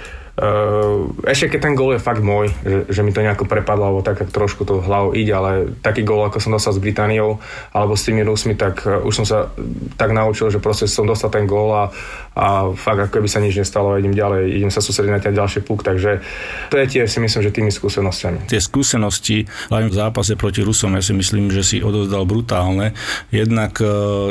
[1.27, 4.23] ešte keď ten gól je fakt môj, že, že mi to nejako prepadlo, alebo tak,
[4.23, 7.43] tak trošku to hlavou ide, ale taký gól, ako som dostal s Britániou,
[7.75, 9.51] alebo s tými Rusmi, tak uh, už som sa
[9.99, 11.91] tak naučil, že proste som dostal ten gól a,
[12.39, 15.67] a fakt ako keby sa nič nestalo, idem ďalej, idem sa sústrediť na ten ďalší
[15.67, 16.23] puk, takže
[16.71, 18.47] to je tiež si myslím, že tými skúsenosťami.
[18.47, 22.95] Tie skúsenosti, hlavne v zápase proti Rusom, ja si myslím, že si odozdal brutálne.
[23.35, 23.83] Jednak,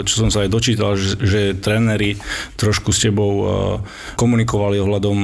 [0.07, 2.15] čo som sa aj dočítal, že, že tréneri
[2.55, 3.43] trošku s tebou
[4.15, 5.17] komunikovali ohľadom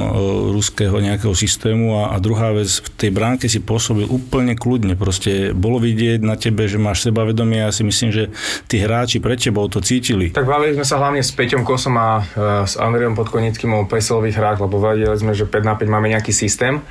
[0.52, 5.56] ruského nejakého systému a, a druhá vec, v tej bránke si pôsobil úplne kľudne, proste
[5.56, 8.28] bolo vidieť na tebe, že máš sebavedomie a ja si myslím, že
[8.68, 10.36] tí hráči pred tebou to cítili.
[10.36, 12.20] Tak bavili sme sa hlavne s Peťom Kosom a
[12.66, 16.32] s Andrejom Podkonickým o preselových hrách, lebo vedeli sme, že 5 na 5 máme nejaký
[16.34, 16.82] systém.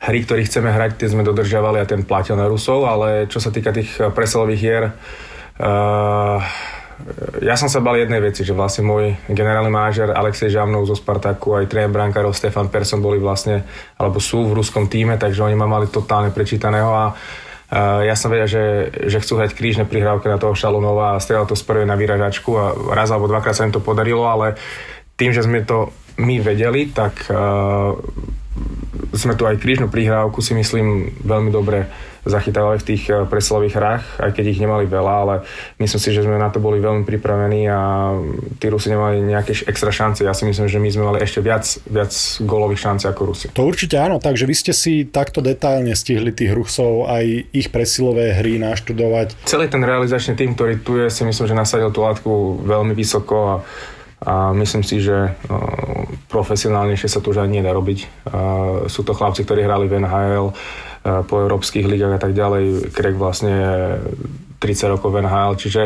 [0.00, 3.52] Hry, ktorý chceme hrať, tie sme dodržiavali a ten platil na Rusov, ale čo sa
[3.52, 4.84] týka tých preselových hier,
[5.60, 6.40] uh,
[7.40, 11.56] ja som sa bal jednej veci, že vlastne môj generálny manažer Alexej Žavnov zo Spartaku
[11.56, 13.64] aj tréner brankárov Stefan Persson boli vlastne,
[13.96, 17.04] alebo sú v ruskom týme, takže oni ma mali totálne prečítaného a
[17.70, 21.46] Uh, ja som vedel, že, že chcú hrať krížne prihrávky na toho Šalunova a strieľal
[21.46, 24.58] to z prvej na vyražačku a raz alebo dvakrát sa im to podarilo, ale
[25.20, 27.92] tým, že sme to my vedeli, tak uh,
[29.12, 31.88] sme tu aj krížnu prihrávku si myslím veľmi dobre
[32.24, 35.34] zachytávali v tých eh, preslových hrách, aj keď ich nemali veľa, ale
[35.80, 38.12] myslím si, že sme na to boli veľmi pripravení a
[38.60, 40.20] tí Rusi nemali nejaké extra šance.
[40.20, 42.12] Ja si myslím, že my sme mali ešte viac, viac
[42.44, 43.46] golových šancí ako Rusi.
[43.56, 47.24] To určite áno, takže vy ste si takto detailne stihli tých Rusov aj
[47.56, 49.48] ich presilové hry naštudovať.
[49.48, 53.36] Celý ten realizačný tým, ktorý tu je, si myslím, že nasadil tú látku veľmi vysoko
[53.48, 53.54] a
[54.20, 55.32] a myslím si, že
[56.28, 58.28] profesionálnejšie sa to už ani nedá robiť.
[58.92, 60.54] Sú to chlapci, ktorí hrali v NHL, uh,
[61.00, 62.92] po európskych ligách a tak ďalej.
[62.92, 63.56] Krek vlastne
[64.60, 65.82] 30 rokov v NHL, čiže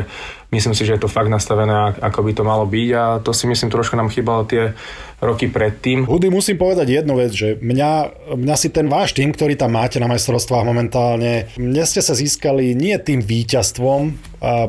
[0.50, 3.46] myslím si, že je to fakt nastavené, ako by to malo byť a to si
[3.46, 4.74] myslím trošku nám chýbalo tie
[5.22, 6.02] roky predtým.
[6.10, 7.90] Hudy, musím povedať jednu vec, že mňa,
[8.34, 12.74] mňa si ten váš tým, ktorý tam máte na majstrovstvách momentálne, mne ste sa získali
[12.74, 14.18] nie tým víťazstvom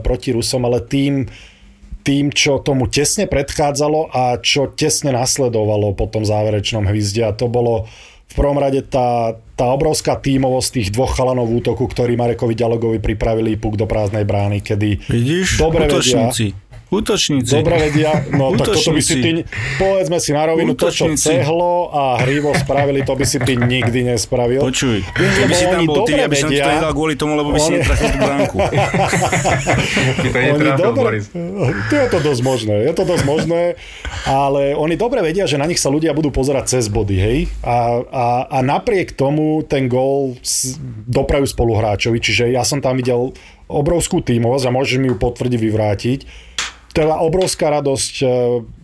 [0.05, 1.25] proti Rusom, ale tým,
[2.05, 7.49] tým, čo tomu tesne predchádzalo a čo tesne nasledovalo po tom záverečnom hvizde a to
[7.49, 7.89] bolo
[8.25, 12.99] v prvom rade tá, tá obrovská tímovosť tých dvoch chalanov v útoku, ktorí Marekovi Ďalogovi
[12.99, 16.29] pripravili puk do prázdnej brány, kedy Vidíš, dobre vedia,
[16.93, 17.65] Útočníci.
[17.65, 19.29] Dobre vedia, no tak toto by si ty,
[19.81, 24.05] povedzme si na rovinu, to čo Cehlo a Hrivo spravili, to by si ty nikdy
[24.05, 24.61] nespravil.
[24.61, 27.49] Počuj, keby si tam bol ty, ja by som ti to nedal kvôli tomu, lebo
[27.49, 28.57] by si netrafil tú bránku.
[30.53, 31.25] oni dobre,
[31.89, 33.61] je to dosť možné, je to dosť možné,
[34.29, 37.37] ale oni dobre vedia, že na nich sa ľudia budú pozerať cez body, hej?
[37.65, 40.37] A, a, a napriek tomu ten gól
[41.09, 43.33] doprajú spoluhráčovi, čiže ja som tam videl
[43.65, 46.21] obrovskú tímovosť a môžeš mi ju potvrdiť, vyvrátiť
[46.95, 48.27] teda obrovská radosť e,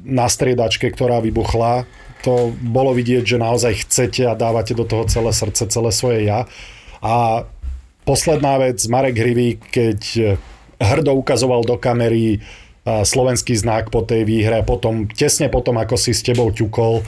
[0.03, 1.87] na striedačke, ktorá vybuchla.
[2.27, 6.45] To bolo vidieť, že naozaj chcete a dávate do toho celé srdce, celé svoje ja.
[6.99, 7.47] A
[8.03, 10.21] posledná vec, Marek Hrivý, keď e,
[10.83, 12.39] hrdo ukazoval do kamery e,
[12.83, 17.07] slovenský znak po tej výhre, potom, tesne potom, ako si s tebou ťukol,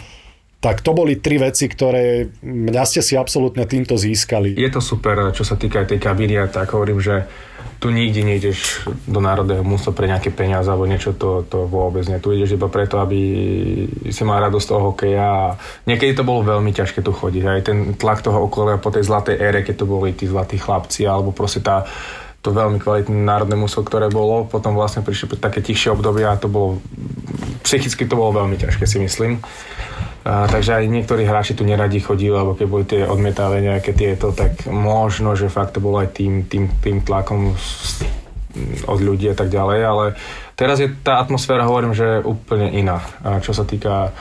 [0.63, 4.55] tak to boli tri veci, ktoré mňa ste si absolútne týmto získali.
[4.55, 7.27] Je to super, čo sa týka tej kabíny, tak hovorím, že
[7.83, 12.15] tu nikdy nejdeš do národného mústva pre nejaké peniaze alebo niečo, to, to vôbec nie.
[12.23, 13.19] Tu ideš iba preto, aby
[14.07, 17.43] si mal radosť toho hokeja niekedy to bolo veľmi ťažké tu chodiť.
[17.43, 21.03] Aj ten tlak toho okolia po tej zlatej ére, keď to boli tí zlatí chlapci
[21.03, 21.83] alebo proste tá
[22.43, 24.47] to veľmi kvalitné národné muso, ktoré bolo.
[24.47, 26.79] Potom vlastne prišli také tichšie obdobia a to bolo,
[27.63, 29.43] psychicky to bolo veľmi ťažké si myslím.
[30.23, 34.31] A, takže aj niektorí hráči tu neradi chodili, alebo keď boli tie odmietavé nejaké tieto,
[34.31, 37.51] tak možno, že fakt to bolo aj tým, tým, tým tlakom
[38.87, 40.05] od ľudí a tak ďalej, ale
[40.55, 43.03] teraz je tá atmosféra, hovorím, že úplne iná.
[43.25, 44.13] A čo sa týka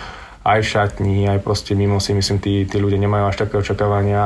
[0.42, 4.24] aj v šatní, aj proste mimo si myslím, tí, tí ľudia nemajú až také očakávania.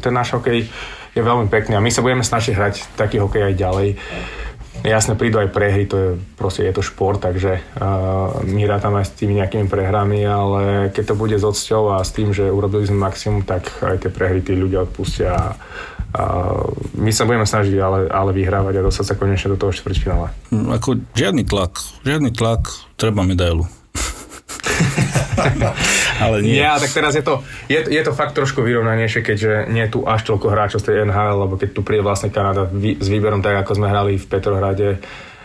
[0.00, 0.64] Ten náš hokej
[1.12, 3.88] je veľmi pekný a my sa budeme snažiť hrať taký hokej aj ďalej.
[4.84, 9.08] Jasne, prídu aj prehry, to je proste je to šport, takže uh, my rátame aj
[9.08, 12.84] s tými nejakými prehrami, ale keď to bude s odsťou a s tým, že urobili
[12.84, 15.46] sme maximum, tak aj tie prehry tí ľudia odpustia a,
[16.12, 16.22] a
[17.00, 20.28] my sa budeme snažiť ale, ale vyhrávať a dostať sa konečne do toho štvrťfinále.
[20.52, 22.68] Ako žiadny tlak, žiadny tlak,
[23.00, 23.64] treba medailu.
[26.24, 26.62] ale nie.
[26.62, 30.00] Nie, tak teraz je to, je, je to fakt trošku vyrovnanejšie, keďže nie je tu
[30.06, 33.66] až toľko hráčov z tej NHL, lebo keď tu príde vlastne Kanada s výberom tak,
[33.66, 34.88] ako sme hrali v Petrohrade,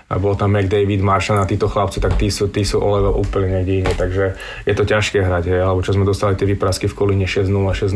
[0.10, 3.13] a bol tam McDavid, Marshall a títo chlapci, tak tí sú, tí sú o level
[3.13, 4.34] úplne niekde inde, takže
[4.65, 7.94] je to ťažké hrať, hej, alebo čo sme dostali tie výprasky v Kolíne 6-0, 6-0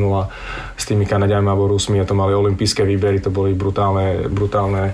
[0.77, 4.93] s tými Kanadiami alebo Rusmi a to mali olympijské výbery, to boli brutálne, brutálne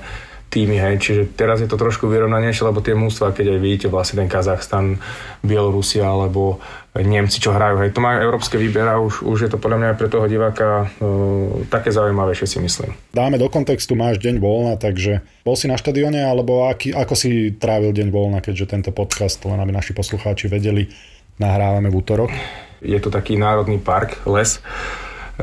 [0.50, 4.26] týmy, hej, čiže teraz je to trošku vyrovnanejšie, lebo tie mústva, keď aj vidíte vlastne
[4.26, 4.98] ten Kazachstan,
[5.46, 6.58] Bielorusia alebo
[6.98, 9.88] Nemci, čo hrajú, hej, to majú európske výber a už, už je to podľa mňa
[9.94, 12.98] aj pre toho diváka uh, také zaujímavejšie si myslím.
[13.14, 17.54] Dáme do kontextu, máš deň voľna, takže bol si na štadióne, alebo aký, ako si
[17.54, 20.90] trávil deň voľna, keďže tento podcast, len aby naši poslucháči vedeli,
[21.38, 22.34] nahrávame v útorok?
[22.82, 24.58] Je to taký národný park, les,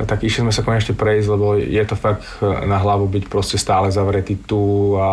[0.04, 3.88] tak išli sme sa konečne prejsť, lebo je to fakt na hlavu byť proste stále
[3.88, 5.08] zavretý tu a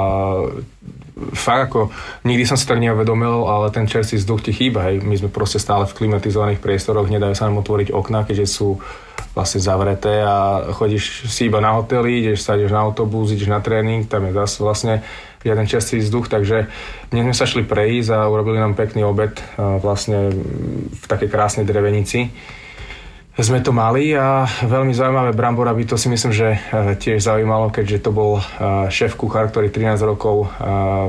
[1.32, 1.94] fakt ako,
[2.28, 5.00] nikdy som si tak neuvedomil, ale ten čerstvý vzduch ti chýba, hej.
[5.00, 8.84] My sme proste stále v klimatizovaných priestoroch, nedajú sa nám otvoriť okná, keďže sú
[9.34, 14.06] vlastne zavreté a chodíš si iba na hotely, ideš sa na autobus, ideš na tréning,
[14.06, 14.94] tam je zase vlastne
[15.42, 16.68] jeden čerstvý vzduch, takže
[17.10, 20.34] dnes sme sa šli prejsť a urobili nám pekný obed vlastne
[20.92, 22.30] v takej krásnej drevenici
[23.42, 27.74] sme to mali a veľmi zaujímavé brambora by to si myslím, že eh, tiež zaujímalo,
[27.74, 28.46] keďže to bol eh,
[28.94, 30.54] šéf kuchár, ktorý 13 rokov eh,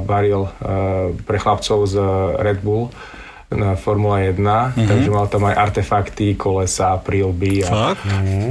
[0.08, 0.48] varil
[1.28, 1.94] pre chlapcov z
[2.40, 2.88] Red Bull
[3.54, 4.88] na Formula 1, mm-hmm.
[4.88, 7.94] takže mal tam aj artefakty, kolesa, prílby a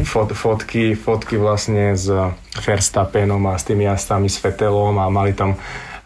[0.07, 2.07] fot, fotky, fotky vlastne s
[2.53, 5.59] Verstappenom a s tými jazdami s Fetelom a mali tam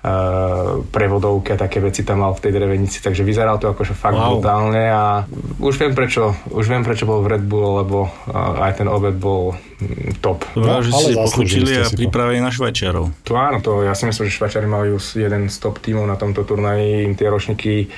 [0.04, 4.18] uh, prevodovky a také veci tam mal v tej drevenici, takže vyzeral to akože fakt
[4.18, 4.38] wow.
[4.38, 5.26] brutálne a
[5.62, 9.18] už viem prečo, už viem prečo bol v Red Bull, lebo uh, aj ten obed
[9.18, 10.46] bol mm, top.
[10.54, 13.26] Dobre, no, že si pochučili a pripravili na Švajčiarov.
[13.26, 16.20] To áno, to ja si myslím, že Švajčiari mali už jeden z top tímov na
[16.20, 17.90] tomto turnaji, im tie ročníky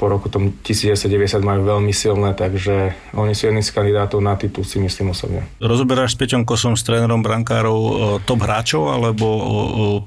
[0.00, 4.64] po roku tom 1990 majú veľmi silné, takže oni sú jedni z kandidátov na titul,
[4.64, 5.44] si myslím osobne.
[5.60, 7.92] Rozoberáš s Peťom Kosom, s trénerom brankárov e,
[8.24, 9.26] top hráčov, alebo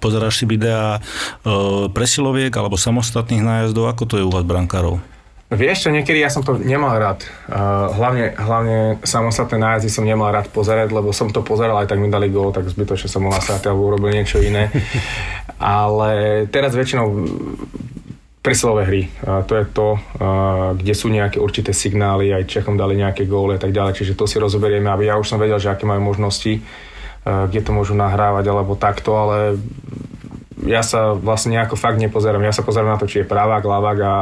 [0.01, 1.01] pozeráš si videá e,
[1.93, 4.97] presiloviek, alebo samostatných nájazdov, ako to je u vás brankárov?
[5.53, 7.21] Vieš čo, niekedy ja som to nemal rád.
[7.93, 12.09] Hlavne, hlavne samostatné nájazdy som nemal rád pozerať, lebo som to pozeral, aj tak mi
[12.09, 14.73] dali gól, tak zbytočne som mohol nasať alebo urobil niečo iné.
[15.61, 17.05] Ale teraz väčšinou
[18.43, 19.03] presilové hry.
[19.23, 23.55] A to je to, a, kde sú nejaké určité signály, aj Čechom dali nejaké góly
[23.55, 26.03] a tak ďalej, čiže to si rozoberieme, aby ja už som vedel, že aké majú
[26.11, 26.59] možnosti,
[27.23, 29.55] a, kde to môžu nahrávať alebo takto, ale
[30.67, 32.43] ja sa vlastne nejako fakt nepozerám.
[32.43, 34.15] Ja sa pozerám na to, či je pravák, ľavák a,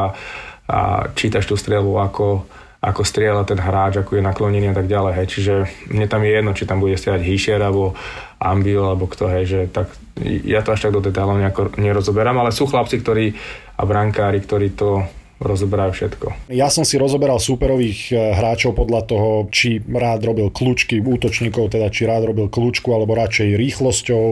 [0.70, 0.80] a
[1.14, 2.46] čítaš tú strelu ako,
[2.82, 5.14] ako strieľa ten hráč, ako je naklonený a tak ďalej.
[5.22, 5.28] Hej.
[5.38, 5.54] Čiže
[5.94, 7.94] mne tam je jedno, či tam bude strieľať Hischer alebo
[8.42, 9.94] Ambil alebo kto, hej, že tak
[10.26, 13.38] ja to až tak do detailov nejako nerozoberám, ale sú chlapci, ktorí
[13.82, 15.10] a brankári, ktorí to
[15.42, 16.28] rozoberajú všetko.
[16.54, 21.90] Ja som si rozoberal súperových eh, hráčov podľa toho, či rád robil kľúčky útočníkov, teda
[21.90, 24.26] či rád robil kľúčku, alebo radšej rýchlosťou,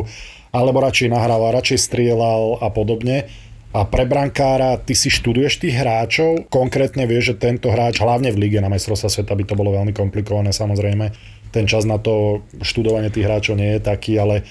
[0.54, 3.26] alebo radšej nahrával, radšej strieľal a podobne.
[3.70, 8.50] A pre brankára, ty si študuješ tých hráčov, konkrétne vieš, že tento hráč, hlavne v
[8.50, 11.14] lige na majstrovstva sveta by to bolo veľmi komplikované samozrejme,
[11.54, 14.42] ten čas na to študovanie tých hráčov nie je taký, ale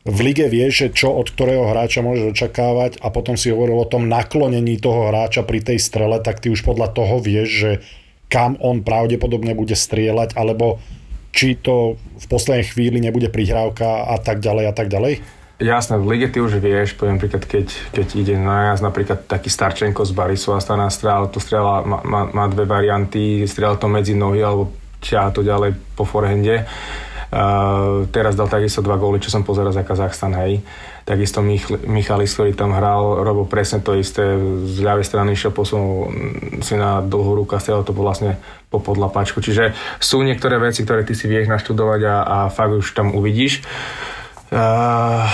[0.00, 4.08] v lige vieš, čo od ktorého hráča môžeš očakávať a potom si hovoril o tom
[4.08, 7.70] naklonení toho hráča pri tej strele, tak ty už podľa toho vieš, že
[8.32, 10.80] kam on pravdepodobne bude strieľať, alebo
[11.36, 15.20] či to v poslednej chvíli nebude prihrávka a tak ďalej a tak ďalej?
[15.60, 19.52] Jasné, v lige ty už vieš, poviem napríklad, keď, keď ide na jazd, napríklad taký
[19.52, 23.84] Starčenko z Barisu a Stana strela, to strela má, má, má, dve varianty, strela to
[23.84, 24.72] medzi nohy alebo
[25.04, 27.09] ťa to ďalej po forehende Uh,
[28.10, 30.66] teraz dal takisto dva góly, čo som pozeral za Kazachstan, hej.
[31.06, 34.34] Takisto Mich- Michalis, ktorý tam hral, robil presne to isté.
[34.66, 36.10] Z ľavej strany išiel posunul
[36.58, 38.34] si na dlhú ruku a to bol vlastne
[38.66, 39.38] po podlapačku.
[39.38, 43.62] Čiže sú niektoré veci, ktoré ty si vieš naštudovať a, a fakt už tam uvidíš.
[44.50, 45.26] Uh,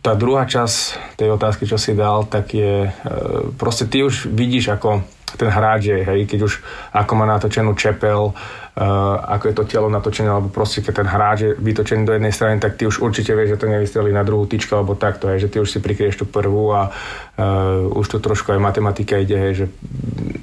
[0.00, 4.72] tá druhá časť tej otázky, čo si dal, tak je, uh, proste ty už vidíš,
[4.72, 5.04] ako
[5.36, 6.52] ten hráč je, hej, keď už
[6.94, 8.82] ako má natočenú čepel, uh,
[9.24, 12.58] ako je to telo natočené, alebo proste keď ten hráč je vytočený do jednej strany,
[12.58, 15.50] tak ty už určite vieš, že to nevystrelí na druhú tyčku alebo takto, hej, že
[15.50, 19.52] ty už si prikrieš tú prvú a uh, už to trošku aj matematika ide, hej,
[19.54, 19.66] že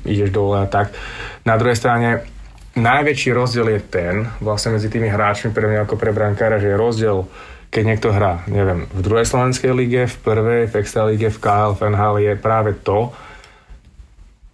[0.07, 0.91] ideš dole a tak.
[1.43, 2.25] Na druhej strane
[2.77, 6.77] najväčší rozdiel je ten vlastne medzi tými hráčmi pre mňa ako pre brankára, že je
[6.79, 7.27] rozdiel
[7.71, 11.79] keď niekto hrá, neviem, v druhej slovenskej lige, v prvej, v extra lige, v KL,
[11.79, 13.15] v NHL je práve to,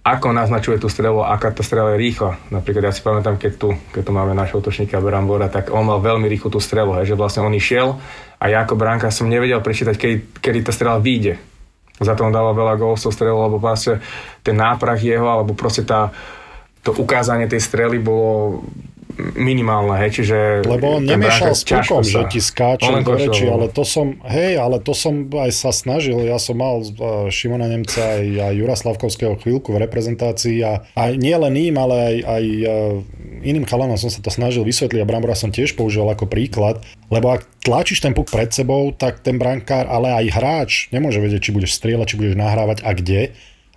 [0.08, 2.40] ako naznačuje tú strelu, aká tá strela je rýchla.
[2.48, 6.00] Napríklad ja si pamätám, keď tu, keď tu máme našho útočníka Brambora, tak on mal
[6.00, 8.00] veľmi rýchlu tú strelu, hej, že vlastne on išiel
[8.40, 11.36] a ja ako bránka som nevedel prečítať, kedy, kedy tá strela vyjde.
[12.00, 14.00] Za to on dával veľa gólov s strelou, lebo vlastne
[14.46, 16.14] ten náprah jeho, alebo proste tá,
[16.86, 18.64] to ukázanie tej strely bolo
[19.18, 20.38] minimálne, hej, čiže...
[20.64, 23.66] Lebo on nemiešal s pukom, že ti skáče On len do reči, hlavou.
[23.66, 27.66] ale to som, hej, ale to som aj sa snažil, ja som mal uh, Šimona
[27.66, 32.16] Nemca aj, aj Jura Slavkovského chvíľku v reprezentácii a aj nie len im, ale aj,
[32.24, 32.72] aj uh,
[33.42, 37.34] iným chalanom som sa to snažil vysvetliť a Brambora som tiež použil ako príklad, lebo
[37.34, 41.56] ak tlačíš ten puk pred sebou, tak ten brankár, ale aj hráč nemôže vedieť, či
[41.56, 43.22] budeš strieľať, či budeš nahrávať a kde.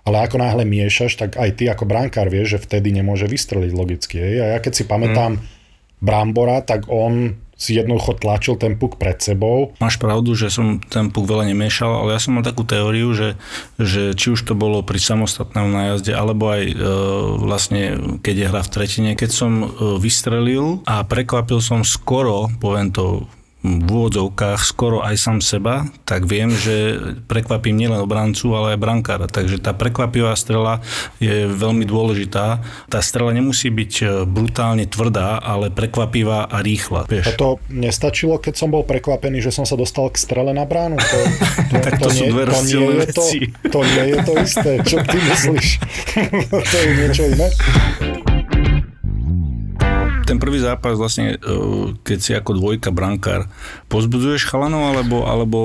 [0.01, 4.17] Ale ako náhle miešaš, tak aj ty ako brankár vieš, že vtedy nemôže vystreliť logicky.
[4.17, 4.35] Hej?
[4.41, 5.37] A ja keď si pamätám
[6.01, 9.77] Brambora, tak on si jednoducho tlačil ten puk pred sebou.
[9.77, 13.37] Máš pravdu, že som ten puk veľa nemiešal, ale ja som mal takú teóriu, že,
[13.77, 16.75] že či už to bolo pri samostatnom nájazde, alebo aj e,
[17.37, 17.81] vlastne,
[18.25, 19.65] keď je hra v tretine, keď som e,
[20.01, 23.29] vystrelil a prekvapil som skoro, poviem to
[23.61, 26.97] v úvodzovkách skoro aj sám seba, tak viem, že
[27.29, 29.29] prekvapím nielen obrancu, ale aj brankára.
[29.29, 30.81] Takže tá prekvapivá strela
[31.21, 32.65] je veľmi dôležitá.
[32.89, 37.05] Tá strela nemusí byť e, brutálne tvrdá, ale prekvapivá a rýchla.
[37.05, 37.37] A Vieš.
[37.37, 40.97] to nestačilo, keď som bol prekvapený, že som sa dostal k strele na bránu.
[40.97, 41.19] To,
[41.69, 43.25] to, Tak to sú dve rozdielne je to,
[43.69, 44.71] to nie je to isté.
[44.81, 45.67] Čo ty myslíš?
[46.73, 47.47] to je niečo iné.
[50.41, 53.45] Prvý zápas vlastne, e, keď si ako dvojka brankár,
[53.93, 55.59] pozbudzuješ chalanov, alebo, alebo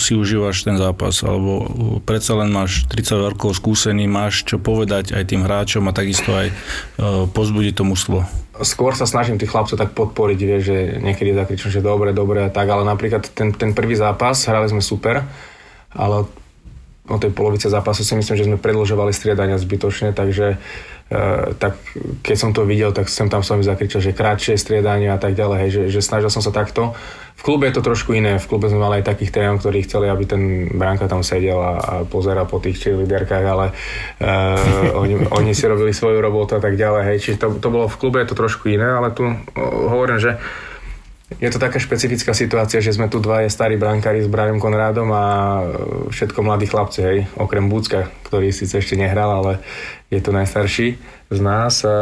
[0.00, 1.66] si užívaš ten zápas, alebo e,
[2.00, 6.48] predsa len máš 30 rokov skúsený, máš čo povedať aj tým hráčom a takisto aj
[6.48, 6.54] e,
[7.28, 8.18] pozbudiť to mužstvo.
[8.64, 12.48] skôr sa snažím tých chlapcov tak podporiť, vieš, že niekedy zakričím, že dobre, dobre a
[12.48, 15.20] tak, ale napríklad ten, ten prvý zápas hrali sme super,
[15.92, 16.24] ale
[17.04, 21.16] o tej polovice zápasu si myslím, že sme predlžovali striedania zbytočne, takže e,
[21.60, 21.76] tak
[22.24, 25.58] keď som to videl, tak som tam som zakričal, že kratšie striedanie a tak ďalej,
[25.60, 26.96] hej, že, že snažil som sa takto.
[27.36, 30.08] V klube je to trošku iné, v klube sme mali aj takých trénerov, ktorí chceli,
[30.08, 33.76] aby ten bránka tam sedel a, a pozeral po tých cheerleaderkách, ale
[34.24, 37.84] uh, oni, oni si robili svoju robotu a tak ďalej, hej, čiže to, to bolo
[37.84, 39.28] v klube, je to trošku iné, ale tu
[39.60, 40.40] hovorím, že
[41.42, 45.24] je to taká špecifická situácia, že sme tu dvaja starí brankári s Brianom Konrádom a
[45.24, 45.64] e,
[46.10, 49.52] všetko mladí chlapci, hej, okrem Búcka, ktorý síce ešte nehral, ale
[50.14, 50.94] je to najstarší
[51.34, 51.82] z nás.
[51.82, 51.94] A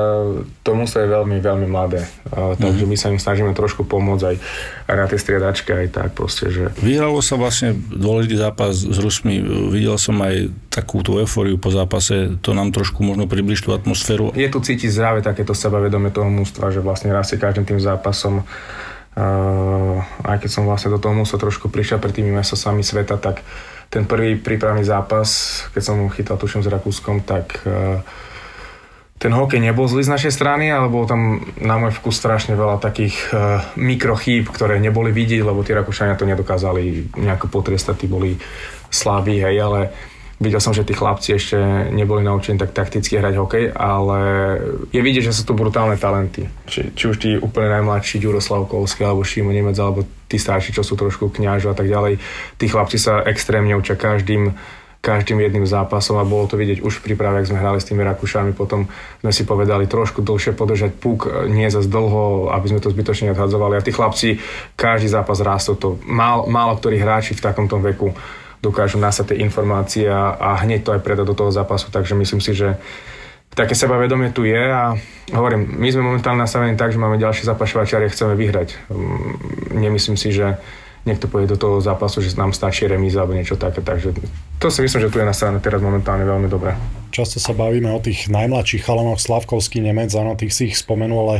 [0.60, 2.04] to mužstvo je veľmi, veľmi mladé.
[2.28, 4.36] A, takže my sa im snažíme trošku pomôcť aj,
[4.92, 9.40] aj na tie striedačky, aj tak proste, že Vyhralo sa vlastne dôležitý zápas s Rusmi.
[9.72, 12.36] Videl som aj takú tú eufóriu po zápase.
[12.44, 14.34] To nám trošku možno približ tú atmosféru.
[14.36, 18.44] je tu cítiť zdravé takéto sebavedomie toho mústva, že vlastne rastie každým tým zápasom.
[19.12, 23.44] Uh, aj keď som vlastne do toho mústva trošku prišiel pred tými mesosami sveta, tak
[23.92, 28.00] ten prvý prípravný zápas, keď som chytal tuším s Rakúskom, tak uh,
[29.20, 32.80] ten hokej nebol zlý z našej strany, ale bolo tam na môj vkus strašne veľa
[32.80, 38.40] takých uh, mikrochýb, ktoré neboli vidieť, lebo tí Rakúšania to nedokázali nejako potrestať, tí boli
[38.88, 39.80] slabí, hej, ale
[40.42, 41.56] videl som, že tí chlapci ešte
[41.94, 44.18] neboli naučení tak takticky hrať hokej, ale
[44.90, 46.50] je vidieť, že sú to brutálne talenty.
[46.66, 50.82] Či, či už tí úplne najmladší, Ďuro Slavkovský, alebo Šimo Nemec, alebo tí starší, čo
[50.82, 52.18] sú trošku kňažo a tak ďalej.
[52.58, 54.52] Tí chlapci sa extrémne učia každým
[55.02, 58.06] každým jedným zápasom a bolo to vidieť už v príprave, ak sme hrali s tými
[58.06, 58.86] Rakúšami, potom
[59.18, 63.74] sme si povedali trošku dlhšie podržať puk, nie zase dlho, aby sme to zbytočne odhadzovali
[63.74, 64.38] a tí chlapci
[64.78, 65.88] každý zápas rástol to.
[66.06, 68.14] Málo, málo ktorí hráči v takomto veku
[68.62, 72.54] dokážu nasať tie informácie a, hneď to aj predať do toho zápasu, takže myslím si,
[72.54, 72.78] že
[73.52, 74.96] také sebavedomie tu je a
[75.34, 78.78] hovorím, my sme momentálne nastavení tak, že máme ďalší zápas a chceme vyhrať.
[78.88, 80.56] Mm, Nemyslím si, že
[81.02, 84.14] niekto pôjde do toho zápasu, že nám stačí remíza alebo niečo také, takže
[84.62, 86.78] to si myslím, že tu je nastavené teraz momentálne veľmi dobre.
[87.10, 91.36] Často sa bavíme o tých najmladších chalanoch, Slavkovský Nemec, áno, tých si ich spomenul, ale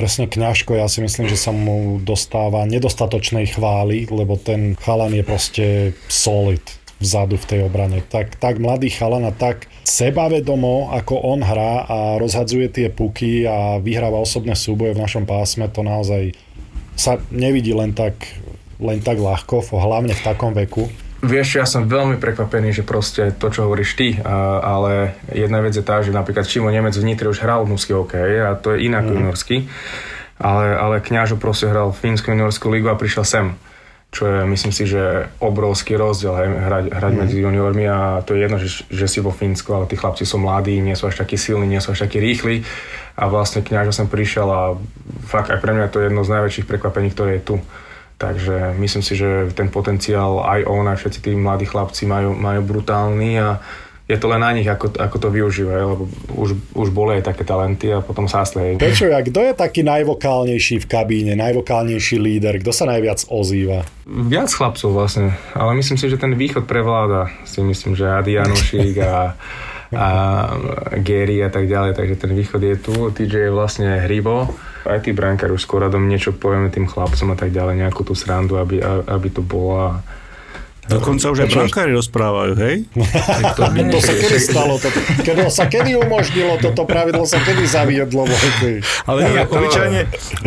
[0.00, 5.20] presne Kňažko, ja si myslím, že sa mu dostáva nedostatočnej chvály, lebo ten chalan je
[5.20, 5.64] proste
[6.08, 6.64] solid
[7.04, 8.00] vzadu v tej obrane.
[8.08, 13.76] Tak, tak mladý chalan a tak sebavedomo, ako on hrá a rozhadzuje tie puky a
[13.76, 16.32] vyhráva osobné súboje v našom pásme, to naozaj
[16.96, 18.16] sa nevidí len tak,
[18.80, 20.88] len tak ľahko, hlavne v takom veku.
[21.20, 25.84] Vieš, ja som veľmi prekvapený, že proste to, čo hovoríš ty, ale jedna vec je
[25.84, 29.04] tá, že napríklad Šimo Nemec v Nitre už hral mužský hokej a to je inak
[29.04, 29.12] mm.
[29.12, 29.68] juniorský,
[30.40, 33.46] ale, ale Kňažo proste hral Fínsku juniorskú ligu a prišiel sem
[34.10, 37.20] čo je, myslím si, že obrovský rozdiel hej, hrať, hrať mm.
[37.22, 40.42] medzi juniormi a to je jedno, že, že si vo Fínsku, ale tí chlapci sú
[40.42, 42.66] mladí, nie sú až takí silní, nie sú až takí rýchli
[43.14, 44.74] a vlastne kňažo som prišiel a
[45.30, 47.56] fakt aj pre mňa to je jedno z najväčších prekvapení, ktoré je tu.
[48.20, 52.60] Takže myslím si, že ten potenciál aj on, aj všetci tí mladí chlapci majú, majú
[52.60, 53.56] brutálny a
[54.10, 56.04] je to len na nich, ako, ako to využívajú, lebo
[56.34, 58.74] už, už boli aj také talenty a potom sásli.
[58.74, 63.86] Prečo, ja, kto je taký najvokálnejší v kabíne, najvokálnejší líder, kto sa najviac ozýva?
[64.04, 67.30] Viac chlapcov vlastne, ale myslím si, že ten východ prevláda.
[67.46, 69.38] Si myslím, že Adi Janošík a,
[69.90, 70.06] a
[71.02, 72.94] Gary a tak ďalej, takže ten východ je tu.
[73.10, 74.46] TJ je vlastne hribo.
[74.86, 78.56] Aj tí brankári už skôr niečo povieme tým chlapcom a tak ďalej, nejakú tú srandu,
[78.56, 80.00] aby, aby to bola
[80.90, 82.76] Dokonca už aj brankári rozprávajú, hej?
[83.54, 83.62] To,
[83.94, 84.74] to sa kedy stalo?
[84.82, 88.26] Toto, kedy sa kedy umožnilo toto pravidlo, sa kedy zaviedlo?
[89.06, 90.00] Ale nie, obyčajne,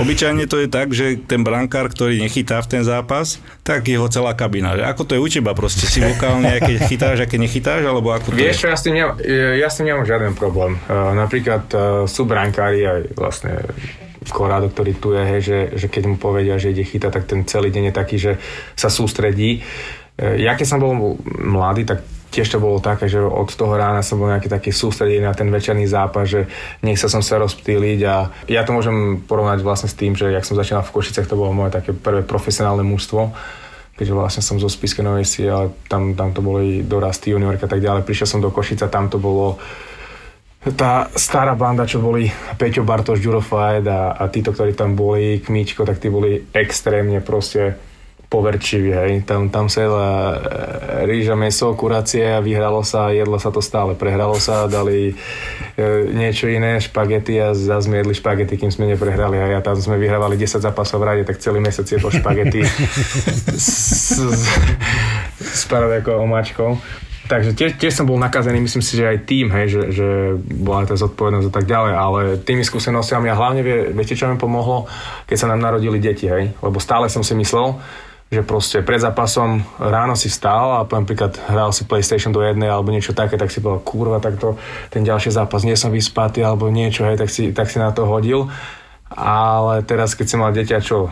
[0.04, 4.36] obyčajne to je tak, že ten brankár, ktorý nechytá v ten zápas, tak jeho celá
[4.36, 4.76] kabina.
[4.92, 5.56] Ako to je u teba?
[5.56, 8.62] Proste si vokálne, keď chytáš a keď nechytáš, alebo ako to Vieš je?
[8.62, 9.16] čo, ja s tým nemám,
[9.56, 10.76] ja s tým nemám žiaden problém.
[10.92, 13.64] Uh, napríklad uh, sú brankári aj vlastne
[14.24, 17.44] Korado, ktorý tu je, hej, že, že keď mu povedia, že ide chytať, tak ten
[17.44, 18.32] celý deň je taký, že
[18.72, 19.60] sa sústredí.
[19.60, 24.02] Uh, ja keď som bol mladý, tak tiež to bolo také, že od toho rána
[24.02, 26.50] som bol nejaký taký sústredený na ten večerný zápas, že
[26.82, 30.58] nechcel som sa rozptýliť a ja to môžem porovnať vlastne s tým, že jak som
[30.58, 33.34] začínal v Košicech, to bolo moje také prvé profesionálne mužstvo
[33.94, 37.72] keďže vlastne som zo Spiske Novej Si a tam, tam to boli dorasty, juniorka a
[37.78, 38.02] tak ďalej.
[38.02, 39.62] Prišiel som do Košica, tam to bolo
[40.74, 42.26] tá stará banda, čo boli
[42.58, 47.76] Peťo Bartoš, Ďuro a, a títo, ktorí tam boli, Kmičko, tak tí boli extrémne proste
[48.34, 49.12] poverčiví, hej.
[49.30, 50.36] Tam, tam sa jedla e,
[51.06, 53.94] rýža, meso, kuracie a vyhralo sa, jedlo sa to stále.
[53.94, 59.38] Prehralo sa, dali e, niečo iné, špagety a zase jedli špagety, kým sme neprehrali.
[59.38, 62.66] A ja tam sme vyhrávali 10 zápasov v rade, tak celý mesiac jedlo špagety
[63.54, 63.70] s,
[64.18, 64.42] s,
[65.38, 66.82] s paradekou omáčkou.
[67.24, 70.08] Takže tiež, tiež som bol nakazený, myslím si, že aj tým, hej, že, že
[70.60, 74.36] bola tá zodpovednosť a tak ďalej, ale tými skúsenostiami a hlavne vie, viete, čo mi
[74.36, 74.92] pomohlo,
[75.24, 77.80] keď sa nám narodili deti, hej, lebo stále som si myslel,
[78.34, 82.90] že proste pred zápasom ráno si vstal a napríklad hral si PlayStation do jednej alebo
[82.90, 84.58] niečo také, tak si povedal, kurva, takto
[84.90, 88.10] ten ďalší zápas nie som vyspatý alebo niečo, hej, tak si, tak si na to
[88.10, 88.50] hodil.
[89.14, 91.10] Ale teraz, keď som mal dieťa, čo e,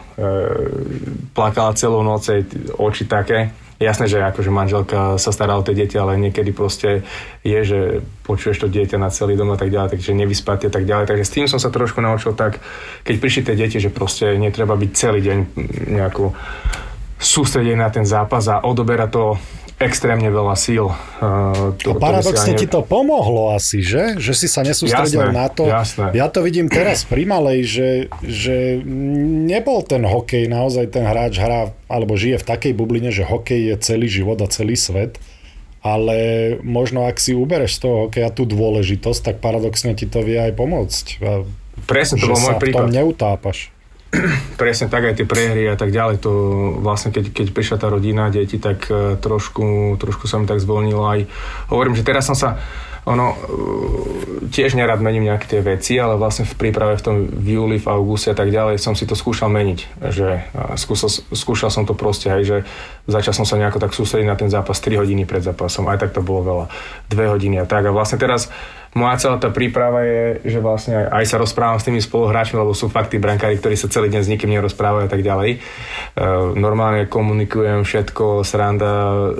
[1.37, 2.41] plakala celú noc, jej
[2.81, 7.01] oči také, jasné, že akože manželka sa stará o tie deti, ale niekedy proste
[7.41, 7.79] je, že
[8.21, 11.09] počuješ to dieťa na celý dom a tak ďalej, takže nevyspatý a tak ďalej.
[11.09, 12.61] Takže s tým som sa trošku naučil tak,
[13.01, 15.37] keď prišli tie deti, že proste netreba byť celý deň
[15.97, 16.29] nejakú
[17.21, 19.37] sústredenie na ten zápas a odoberá to
[19.81, 20.93] extrémne veľa síl.
[21.17, 24.13] Uh, to, a paradoxne ti to pomohlo asi, že?
[24.21, 25.65] Že si sa nesústredil jasné, na to.
[25.65, 26.13] Jasné.
[26.13, 27.89] Ja to vidím teraz pri Malej, že,
[28.21, 28.77] že
[29.49, 33.75] nebol ten hokej, naozaj ten hráč hrá, alebo žije v takej bubline, že hokej je
[33.81, 35.17] celý život a celý svet.
[35.81, 40.37] Ale možno ak si ubereš z toho hokeja tú dôležitosť, tak paradoxne ti to vie
[40.37, 41.05] aj pomôcť.
[41.89, 42.81] Presne, to že bol môj sa v prípad.
[42.85, 43.73] tom neutápaš
[44.61, 46.31] presne tak aj tie prehry a tak ďalej, to
[46.83, 51.07] vlastne keď, keď prišla tá rodina, deti, tak uh, trošku, trošku sa mi tak zvolnilo
[51.07, 51.27] aj.
[51.71, 52.59] Hovorím, že teraz som sa,
[53.07, 57.47] ono, uh, tiež nerad mením nejaké tie veci, ale vlastne v príprave v tom v
[57.55, 59.79] júli, v auguste a tak ďalej som si to skúšal meniť,
[60.11, 60.43] že
[60.75, 62.57] skúšal, skúšal som to proste, hej, že
[63.07, 66.11] začal som sa nejako tak sústrediť na ten zápas 3 hodiny pred zápasom, aj tak
[66.11, 66.65] to bolo veľa,
[67.09, 68.51] 2 hodiny a tak a vlastne teraz
[68.91, 72.75] moja celá tá príprava je, že vlastne aj, aj sa rozprávam s tými spoluhráčmi, lebo
[72.75, 75.49] sú fakt tí brankári, ktorí sa celý deň s nikým nerozprávajú a tak ďalej.
[75.55, 75.59] E,
[76.59, 78.91] normálne komunikujem všetko, sranda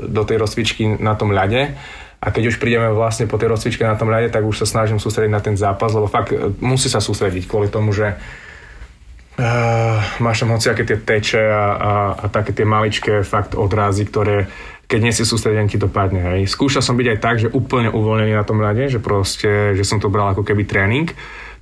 [0.07, 1.76] do tej rozcvičky na tom ľade.
[2.22, 5.01] A keď už prídeme vlastne po tej rozcvičke na tom ľade, tak už sa snažím
[5.01, 10.45] sústrediť na ten zápas, lebo fakt e, musí sa sústrediť kvôli tomu, že uh, máš
[10.45, 11.91] tam hociaké tie teče a, a,
[12.22, 14.45] a také tie maličké fakt odrázy, ktoré
[14.91, 16.19] keď nie si sústredený, ti to padne.
[16.19, 16.51] Hej.
[16.51, 20.03] Skúšal som byť aj tak, že úplne uvoľnený na tom ľade, že proste, že som
[20.03, 21.07] to bral ako keby tréning.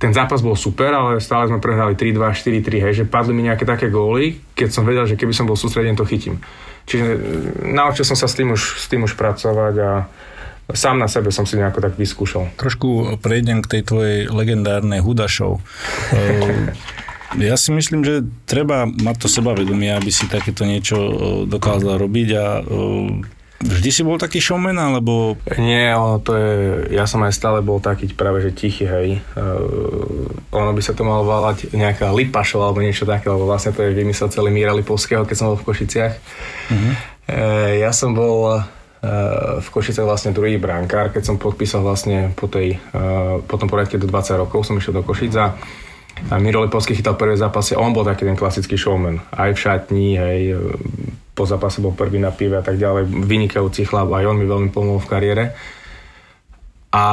[0.02, 3.62] Ten zápas bol super, ale stále sme prehrali 3-2, 4-3, hej, že padli mi nejaké
[3.62, 6.42] také góly, keď som vedel, že keby som bol sústredený, to chytím.
[6.90, 7.18] Čiže e,
[7.70, 9.90] naučil som sa s tým už, s tým už pracovať a
[10.74, 12.50] sám na sebe som si nejako tak vyskúšal.
[12.56, 15.60] Trošku prejdem k tej tvojej legendárnej Huda show.
[17.38, 20.98] Ja si myslím, že treba mať to sebavedomie, aby si takéto niečo
[21.46, 22.46] dokázal robiť a
[23.60, 25.36] Vždy si bol taký showman, alebo...
[25.60, 26.52] Nie, ono to je...
[26.96, 29.20] Ja som aj stále bol taký práve, že tichý, hej.
[29.36, 33.76] Uh, ono by sa to malo volať nejaká lipa show, alebo niečo také, lebo vlastne
[33.76, 36.14] to je vymysel celý Míra Lipovského, keď som bol v Košiciach.
[36.72, 36.92] Uh-huh.
[37.28, 38.64] Uh, ja som bol
[39.60, 43.96] v Košiciach vlastne druhý brankár, keď som podpísal vlastne po, tej, uh, po tom poriadke
[43.96, 45.56] do 20 rokov, som išiel do Košic a
[46.28, 49.24] a Miro Lipovský chytal prvé zápasy, on bol taký ten klasický showman.
[49.32, 50.52] Aj v šatni, hej,
[51.32, 53.08] po zápase bol prvý na pive a tak ďalej.
[53.08, 55.44] Vynikajúci chlap, aj on mi veľmi pomohol v kariére.
[56.90, 57.06] A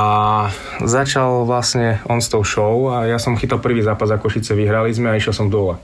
[0.82, 4.90] začal vlastne on s tou show a ja som chytal prvý zápas za Košice, vyhrali
[4.92, 5.78] sme a išiel som dole.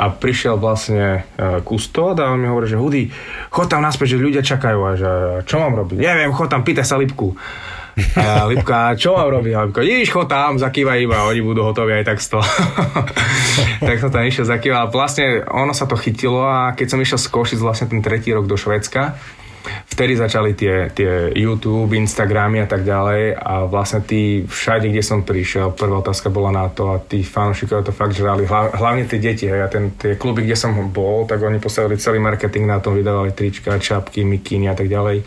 [0.00, 1.28] A prišiel vlastne
[1.60, 3.12] kustód a on mi hovorí, že Hudy,
[3.52, 5.10] chod tam naspäť, že ľudia čakajú a že
[5.44, 6.00] čo mám robiť?
[6.00, 7.36] Neviem, chod tam, pýtaj sa Lipku.
[8.16, 9.52] A Lipka, čo mám robiť?
[9.52, 12.40] A Lipka, ideš, chod tam, zakývaj iba, oni budú hotoví aj tak z
[13.88, 14.88] tak som tam išiel zakýval.
[14.88, 18.48] Vlastne ono sa to chytilo a keď som išiel z Košic vlastne ten tretí rok
[18.48, 19.20] do Švedska,
[19.90, 25.26] vtedy začali tie, tie YouTube, Instagramy a tak ďalej a vlastne tí všade, kde som
[25.26, 29.20] prišiel, prvá otázka bola na to a tí fanúšikovia to fakt žrali, Hla- hlavne tie
[29.20, 32.78] deti, hej, a ten, tie kluby, kde som bol, tak oni postavili celý marketing na
[32.80, 35.22] tom, vydávali trička, čapky, mikiny a tak ďalej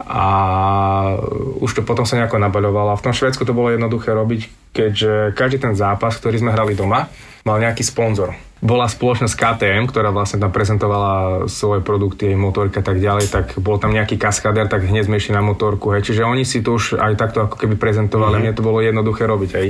[0.00, 0.24] a
[1.60, 2.96] už to potom sa nejako nabaľovalo.
[2.96, 6.72] A v tom Švedsku to bolo jednoduché robiť, keďže každý ten zápas, ktorý sme hrali
[6.72, 7.04] doma,
[7.44, 8.36] mal nejaký sponzor.
[8.60, 13.80] Bola spoločnosť KTM, ktorá vlastne tam prezentovala svoje produkty, motorky a tak ďalej, tak bol
[13.80, 15.96] tam nejaký kaskader, tak hneď sme išli na motorku.
[15.96, 16.12] Hej.
[16.12, 18.52] Čiže oni si to už aj takto ako keby prezentovali, mm-hmm.
[18.52, 19.50] mne to bolo jednoduché robiť.
[19.56, 19.68] Hej.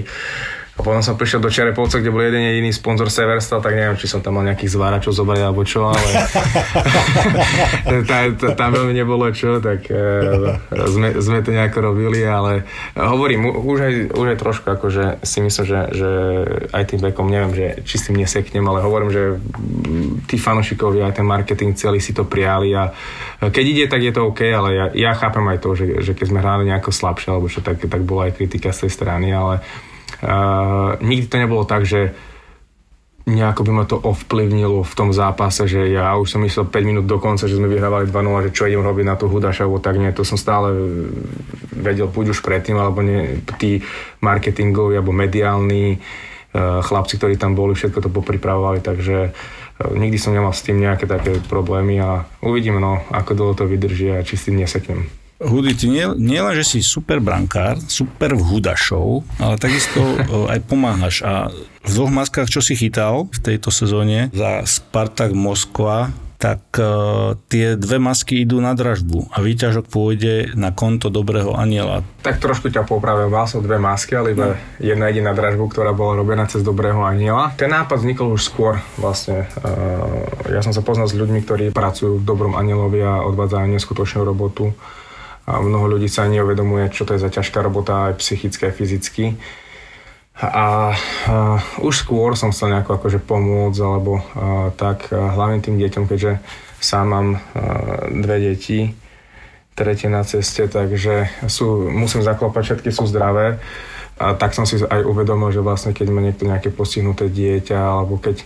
[0.81, 4.09] A potom som prišiel do Čerepovca, kde bol jeden jediný sponzor Severstal, tak neviem, či
[4.09, 6.09] som tam mal nejakých zváračov zobrať alebo čo, ale
[8.09, 10.01] tam, tam veľmi nebolo čo, tak e,
[10.73, 12.65] sme, sme to nejako robili, ale
[12.97, 16.11] hovorím, už aj, už aj trošku akože si myslím, že, že
[16.73, 19.37] aj tým vekom, neviem, že či s tým neseknem, ale hovorím, že
[20.33, 22.89] tí fanúšikovia aj ten marketing celý si to prijali a
[23.41, 26.27] keď ide, tak je to OK, ale ja, ja chápem aj to, že, že keď
[26.33, 29.61] sme hrali nejako slabšie, alebo čo, tak, tak bola aj kritika z tej strany, ale
[31.01, 32.13] Nikdy to nebolo tak, že
[33.31, 37.07] nejako by ma to ovplyvnilo v tom zápase, že ja už som myslel 5 minút
[37.07, 40.01] do konca, že sme vyhrávali 2-0, že čo idem robiť na tú hudaša, alebo tak
[40.01, 40.73] nie, to som stále
[41.71, 43.85] vedel buď už predtým, alebo nie, tí
[44.25, 50.35] marketingoví, alebo mediálni uh, chlapci, ktorí tam boli, všetko to popripravovali, takže uh, nikdy som
[50.35, 54.35] nemal s tým nejaké také problémy a uvidím, no, ako dlho to vydrží a či
[54.35, 55.20] s tým neseknem.
[55.41, 59.97] Hudy, ty nie, nie len, že si super brankár, super v hudašov, ale takisto
[60.53, 61.25] aj pomáhaš.
[61.25, 61.49] A
[61.81, 67.77] v dvoch maskách, čo si chytal v tejto sezóne za Spartak Moskva, tak uh, tie
[67.77, 72.01] dve masky idú na dražbu a výťažok pôjde na konto dobrého aniela.
[72.25, 75.93] Tak trošku ťa popravím, mal som dve masky, ale iba jedna ide na dražbu, ktorá
[75.93, 77.53] bola robená cez dobrého aniela.
[77.61, 79.53] Ten nápad vznikol už skôr vlastne.
[79.61, 84.25] Uh, ja som sa poznal s ľuďmi, ktorí pracujú v dobrom anielovi a odvádzajú neskutočnú
[84.25, 84.73] robotu
[85.51, 89.25] a mnoho ľudí sa neuvedomuje, čo to je za ťažká robota aj psychicky, aj fyzicky.
[90.41, 90.65] A, a
[91.85, 94.23] už skôr som chcel nejako akože pomôcť, alebo a,
[94.73, 96.41] tak a hlavne tým deťom, keďže
[96.81, 97.41] sám mám a,
[98.09, 98.95] dve deti,
[99.75, 103.59] tretie na ceste, takže sú, musím zaklopať, všetky sú zdravé.
[104.21, 108.21] A tak som si aj uvedomil, že vlastne keď má niekto nejaké postihnuté dieťa, alebo
[108.21, 108.45] keď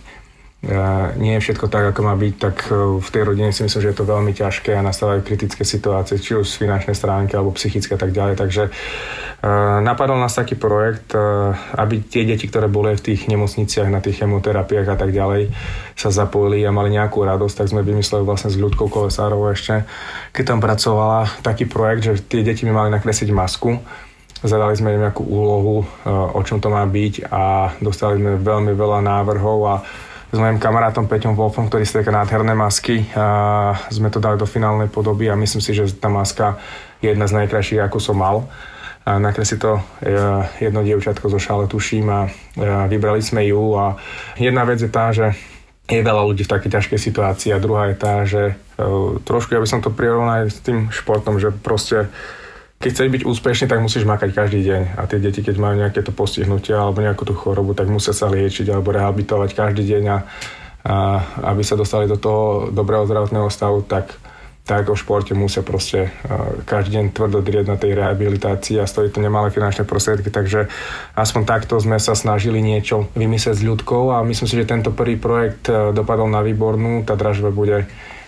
[1.21, 3.91] nie je všetko tak, ako má byť, tak e, v tej rodine si myslím, že
[3.93, 7.93] je to veľmi ťažké a nastávajú kritické situácie, či už z finančnej stránky alebo psychické
[7.93, 8.33] a tak ďalej.
[8.33, 8.71] Takže e,
[9.85, 11.21] napadol nás taký projekt, e,
[11.77, 15.53] aby tie deti, ktoré boli v tých nemocniciach, na tých chemoterapiách a tak ďalej,
[15.93, 19.85] sa zapojili a mali nejakú radosť, tak sme vymysleli vlastne s ľudkou Kolesárovou ešte,
[20.33, 23.77] keď tam pracovala taký projekt, že tie deti by mali nakresliť masku
[24.45, 29.01] zadali sme im nejakú úlohu, o čom to má byť a dostali sme veľmi veľa
[29.01, 29.75] návrhov a
[30.31, 33.05] s mojim kamarátom Peťom Wolfom, ktorý strieka nádherné masky.
[33.13, 36.57] A sme to dali do finálnej podoby a myslím si, že tá maska
[37.01, 38.49] je jedna z najkrajších, ako som mal.
[39.05, 39.81] A nakresli to e,
[40.65, 42.25] jedno dievčatko zo šále, tuším, a
[42.89, 43.77] vybrali sme ju.
[43.77, 44.01] A
[44.41, 45.37] jedna vec je tá, že
[45.85, 48.81] je veľa ľudí v takej ťažkej situácii a druhá je tá, že e,
[49.21, 52.09] trošku ja by som to prirovnal aj s tým športom, že proste
[52.75, 54.81] keď chceš byť úspešný, tak musíš makať každý deň.
[54.99, 58.27] A tie deti, keď majú nejaké to postihnutie alebo nejakú tú chorobu, tak musia sa
[58.27, 60.03] liečiť alebo rehabilitovať každý deň.
[60.11, 60.17] A,
[60.85, 60.95] a
[61.55, 64.19] aby sa dostali do toho dobrého zdravotného stavu, tak
[64.65, 66.09] tak o športe musia proste
[66.65, 70.65] každý deň tvrdo drieť na tej rehabilitácii a stojí to nemalé finančné prostriedky, takže
[71.13, 75.21] aspoň takto sme sa snažili niečo vymyslieť s ľudkou a myslím si, že tento prvý
[75.21, 77.85] projekt e, dopadol na výbornú, tá dražba bude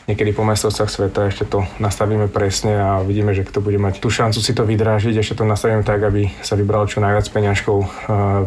[0.08, 4.08] niekedy po mestrovstvách sveta ešte to nastavíme presne a vidíme, že kto bude mať tú
[4.08, 7.90] šancu si to vydrážiť, ešte to nastavíme tak, aby sa vybralo čo najviac peňažkov eh,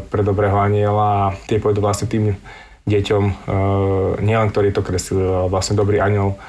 [0.08, 2.34] pre dobrého aniela a tie pôjdu vlastne tým
[2.88, 3.34] deťom, eh,
[4.24, 6.40] nielen ktorí to kreslili, ale vlastne dobrý aniel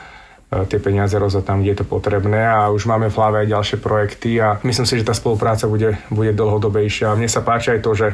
[0.51, 3.77] tie peniaze rozdať tam, kde je to potrebné a už máme v hlave aj ďalšie
[3.79, 7.15] projekty a myslím si, že tá spolupráca bude, bude dlhodobejšia.
[7.15, 8.07] Mne sa páči aj to, že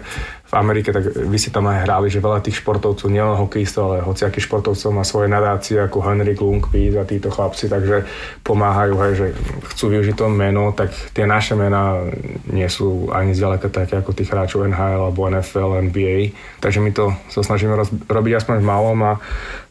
[0.48, 4.06] v Amerike, tak vy si tam aj hrali, že veľa tých športovcov, nielen hokejistov, ale
[4.06, 8.06] hociakých športovcov má svoje nadácie ako Henrik Lundqvist a títo chlapci, takže
[8.46, 9.28] pomáhajú, hej, že
[9.74, 12.06] chcú využiť to meno, tak tie naše mená
[12.54, 17.18] nie sú ani zďaleka také ako tých hráčov NHL alebo NFL, NBA, takže my to
[17.34, 19.12] sa snažíme roz, robiť aspoň v malom a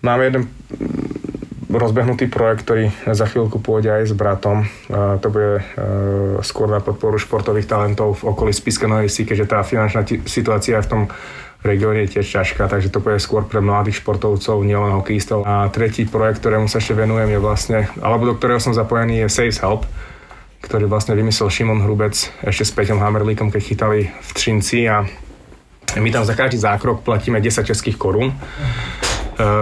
[0.02, 0.42] máme jeden
[1.66, 4.66] rozbehnutý projekt, ktorý za chvíľku pôjde aj s bratom.
[4.90, 5.62] To bude e,
[6.46, 10.90] skôr na podporu športových talentov v okolí Spiska Novej Si, keďže tá finančná situácia v
[10.90, 11.02] tom
[11.66, 15.42] regióne je tiež ťažká, takže to bude skôr pre mladých športovcov, nielen hokejistov.
[15.42, 19.34] A tretí projekt, ktorému sa ešte venujem, je vlastne, alebo do ktorého som zapojený, je
[19.34, 19.82] Saves Help,
[20.62, 22.14] ktorý vlastne vymyslel Šimon Hrubec
[22.46, 25.02] ešte s Peťom Hammerlíkom, keď chytali v Třinci a
[26.00, 28.34] my tam za každý zákrok platíme 10 českých korún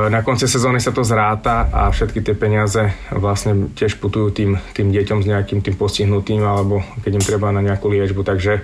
[0.09, 4.95] na konci sezóny sa to zráta a všetky tie peniaze vlastne tiež putujú tým, tým
[4.95, 8.23] deťom s nejakým tým postihnutým alebo keď im treba na nejakú liečbu.
[8.23, 8.63] Takže e,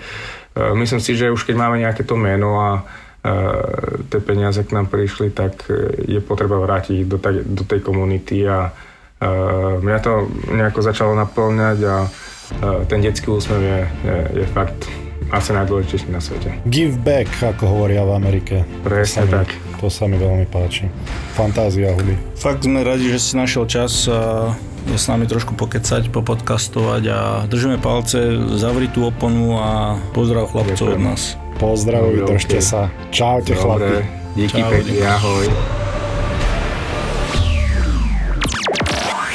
[0.54, 2.70] myslím si, že už keď máme nejaké to meno a
[4.08, 5.68] tie peniaze k nám prišli, tak
[6.08, 8.72] je potreba vrátiť do, taj, do tej komunity a
[9.76, 12.08] mňa to nejako začalo naplňať a
[12.88, 14.88] ten detský úsmev je, je, je fakt
[15.30, 16.50] asi najdôležitejší na svete.
[16.66, 18.56] Give back, ako hovoria v Amerike.
[18.82, 19.48] Presne to mi, tak.
[19.80, 20.90] To sa mi veľmi páči.
[21.38, 22.18] Fantázia huby.
[22.36, 24.10] Fakt sme radi, že si našiel čas
[24.90, 31.00] s nami trošku pokecať, popodcastovať a držíme palce, zavri tú oponu a pozdrav chlapcov od
[31.00, 31.36] nás.
[31.60, 32.64] Pozdravuj, Dobre, držte okay.
[32.64, 32.80] sa.
[33.12, 34.00] Čaute chlapi.
[34.36, 35.46] díky Čau, pekne, ahoj.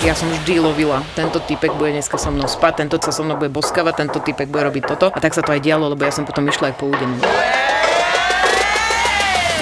[0.05, 1.01] Ja som vždy lovila.
[1.17, 4.45] Tento typek bude dneska so mnou spať, tento sa so mnou bude boskavať, tento typek
[4.45, 5.09] bude robiť toto.
[5.09, 7.17] A tak sa to aj dialo, lebo ja som potom išla aj po údenu.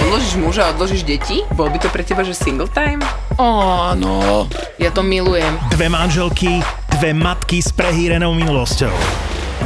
[0.04, 1.48] Odložíš muža, odložíš deti?
[1.56, 3.00] Bol by to pre teba, že single time?
[3.40, 5.56] Áno, ja to milujem.
[5.72, 6.60] Dve manželky,
[7.00, 8.92] dve matky s prehýrenou minulosťou.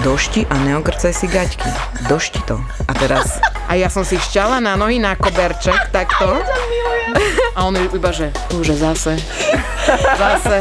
[0.05, 1.73] Došti a neokrcaj si gaťky.
[2.05, 2.61] Došti to.
[2.85, 3.41] A teraz...
[3.65, 6.37] A ja som si šťala na nohy na koberček, takto.
[7.57, 9.17] A on iba, že už zase,
[10.17, 10.57] zase.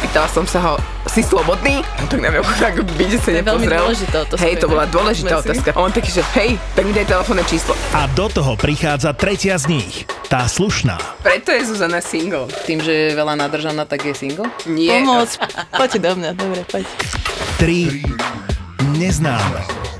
[0.00, 0.74] Spýtala som sa ho,
[1.10, 1.84] si slobodný?
[2.00, 4.44] On tak na mňa tak byť sa je veľmi dôležitá otázka.
[4.46, 5.68] Hej, to bola dôležitá otázka.
[5.76, 7.76] A on taký, že hej, tak mi daj telefónne číslo.
[7.92, 10.08] A do toho prichádza tretia z nich.
[10.32, 10.96] Tá slušná.
[11.20, 12.48] Preto je Zuzana single.
[12.64, 14.48] Tým, že je veľa nadržaná, tak je single.
[14.64, 15.04] Nie.
[15.04, 15.36] Pomoc.
[15.74, 16.86] Poďte do mňa, dobre, poď.
[17.60, 18.00] Tri
[18.96, 19.99] neznáme.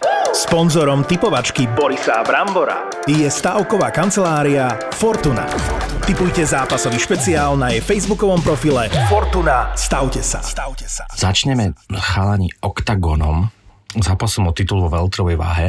[0.41, 5.45] Sponzorom typovačky Borisa Brambora je stavková kancelária Fortuna.
[6.01, 9.69] Typujte zápasový špeciál na jej facebookovom profile Fortuna.
[9.77, 10.41] Stavte sa.
[10.41, 11.05] Stavte sa.
[11.13, 13.53] Začneme chalani oktagonom,
[13.93, 15.67] zápasom o titul vo veľtrovej váhe,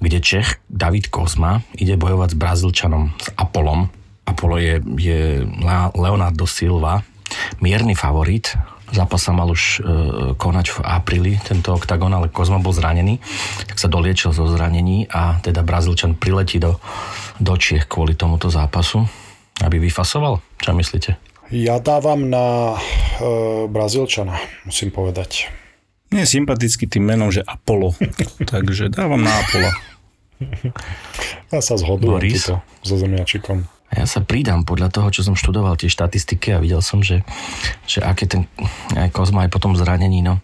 [0.00, 3.92] kde Čech David Kozma ide bojovať s Brazílčanom, s Apolom.
[4.24, 7.04] Apollo je, je Le- Leonardo Silva,
[7.60, 8.56] mierny favorit.
[8.94, 9.78] Zápas sa mal už e,
[10.38, 13.18] konať v apríli, tento oktagon, ale Kozma bol zranený,
[13.66, 16.78] tak sa doliečil zo zranení a teda Brazílčan priletí do,
[17.42, 19.02] do Čiech kvôli tomuto zápasu,
[19.66, 20.38] aby vyfasoval.
[20.62, 21.18] Čo myslíte?
[21.50, 22.78] Ja dávam na
[23.18, 25.50] e, Brazílčana, musím povedať.
[26.14, 27.98] Nie je sympatický tým menom, že Apollo.
[28.54, 29.70] Takže dávam na Apollo.
[31.50, 32.46] Ja sa zhodujem Boris?
[32.46, 33.66] tuto so zemiačikom.
[33.94, 37.22] A Ja sa pridám podľa toho, čo som študoval tie štatistiky a videl som, že,
[37.86, 38.50] že aké ten
[38.98, 40.42] aj Kozma aj potom zranení, no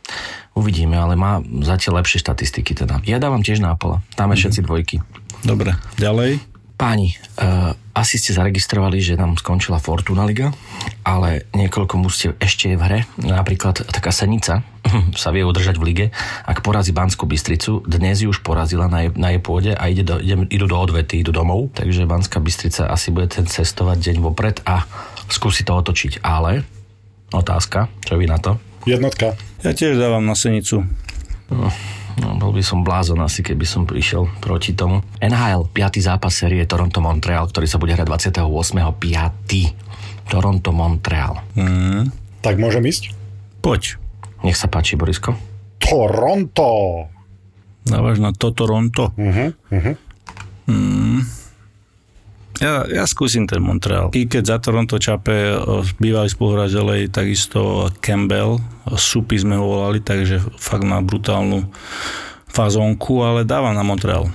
[0.54, 3.02] uvidíme, ale má zatiaľ lepšie štatistiky teda.
[3.06, 5.02] Ja dávam tiež na Apola, dáme všetci dvojky.
[5.46, 6.49] Dobre, ďalej.
[6.80, 10.48] Páni, uh, asi ste zaregistrovali, že nám skončila Fortuna Liga,
[11.04, 13.00] ale niekoľko mústiev ešte je v hre.
[13.20, 14.64] Napríklad taká Senica
[15.20, 16.06] sa vie udržať v lige,
[16.48, 17.84] ak porazí Banskú Bystricu.
[17.84, 20.80] Dnes ju už porazila na jej, na jej pôde a ide do, ide, idú do
[20.80, 21.68] odvety, idú domov.
[21.76, 24.88] Takže Banská Bystrica asi bude ten cestovať deň vopred a
[25.28, 26.24] skúsi to otočiť.
[26.24, 26.64] Ale,
[27.28, 28.56] otázka, čo vy na to?
[28.88, 29.36] Jednotka.
[29.60, 30.88] Ja tiež dávam na Senicu.
[31.52, 31.68] No,
[32.18, 35.04] bol by som blázon asi, keby som prišiel proti tomu.
[35.20, 36.00] NHL, 5.
[36.02, 40.30] zápas série Toronto-Montreal, ktorý sa bude hrať 28.5.
[40.30, 41.42] Toronto-Montreal.
[41.58, 42.10] Mm.
[42.40, 43.12] Tak môžem ísť?
[43.60, 44.00] Poď.
[44.40, 45.36] Nech sa páči, Borisko.
[45.76, 46.68] Toronto!
[47.84, 49.12] Dávaš na to Toronto.
[49.16, 49.94] Uh-huh, uh-huh.
[50.68, 51.39] Mm.
[52.60, 54.12] Ja, ja skúsim ten Montreal.
[54.12, 60.04] I keď za Toronto čape o, bývalý spoluhráč LA, takisto Campbell, Supy sme ho volali,
[60.04, 61.72] takže fakt má brutálnu
[62.52, 64.28] fazónku, ale dávam na Montreal.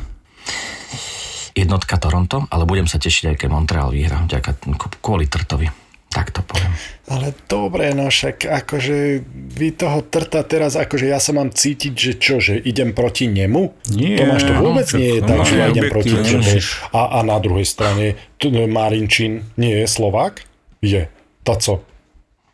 [1.53, 4.57] Jednotka Toronto, ale budem sa tešiť aj keď Montreal vyhrá, vďaka
[4.99, 5.84] kvôli Trtovi.
[6.15, 6.71] Tak to poviem.
[7.11, 9.19] Ale dobre, no však akože
[9.51, 13.91] vy toho trta teraz, akože ja sa mám cítiť, že čo, že idem proti nemu?
[13.91, 16.65] Nie, Tomáš, to vôbec však nie je no, tak, že ja idem proti nemusíš.
[16.95, 20.39] A, a na druhej strane, tu Marinčín nie je Slovák?
[20.79, 21.11] Je.
[21.43, 21.83] Taco.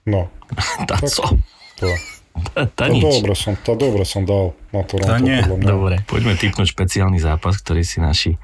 [0.10, 0.34] No.
[0.90, 1.38] Taco.
[1.78, 1.90] To,
[2.56, 5.12] Tá to dobre som, to dobre som dal na Toronto.
[5.12, 5.44] Tá nie.
[5.44, 8.40] Dobre, poďme typnúť špeciálny zápas, ktorý si naši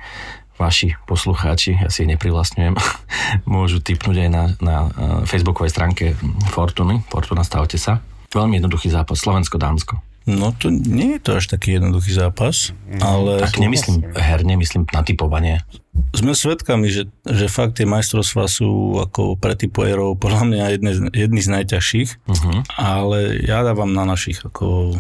[0.58, 2.74] vaši poslucháči, ja si ich neprivlastňujem,
[3.48, 4.92] môžu typnúť aj na, na eh,
[5.24, 6.04] facebookovej stránke
[6.50, 8.02] Fortuny, Fortuna stavte sa.
[8.30, 10.04] Veľmi jednoduchý zápas, Slovensko-Dánsko.
[10.28, 15.00] No to nie je to až taký jednoduchý zápas, ale Tak nemyslím herne, myslím na
[15.00, 15.64] typovanie.
[16.12, 18.68] sme svedkami, že, že fakt tie majstrovstvá sú
[19.00, 22.60] ako pre typojerov podľa mňa jedne, z- jedny z najťažších, Uh-huh.
[22.76, 25.00] ale ja dávam na našich ako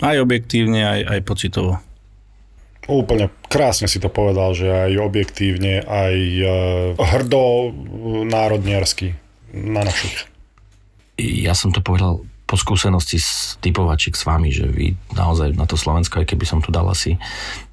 [0.00, 1.72] aj objektívne, aj, aj pocitovo.
[2.90, 6.46] Úplne krásne si to povedal, že aj objektívne, aj e,
[6.98, 7.70] hrdo e,
[8.26, 9.14] národniarsky
[9.54, 10.26] na našich.
[11.22, 15.78] Ja som to povedal po skúsenosti s typovačiek s vami, že vy naozaj na to
[15.78, 17.14] Slovensko, aj keby som tu dal asi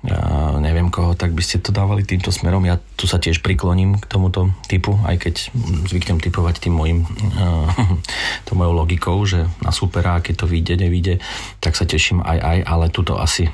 [0.10, 2.64] uh, neviem koho, tak by ste to dávali týmto smerom.
[2.66, 5.36] Ja tu sa tiež prikloním k tomuto typu, aj keď
[5.92, 7.00] zvyknem typovať tým mojim,
[7.42, 7.70] uh,
[8.48, 11.20] to mojou logikou, že na supera, keď to vyjde, nevyjde,
[11.60, 13.52] tak sa teším aj aj, ale tuto asi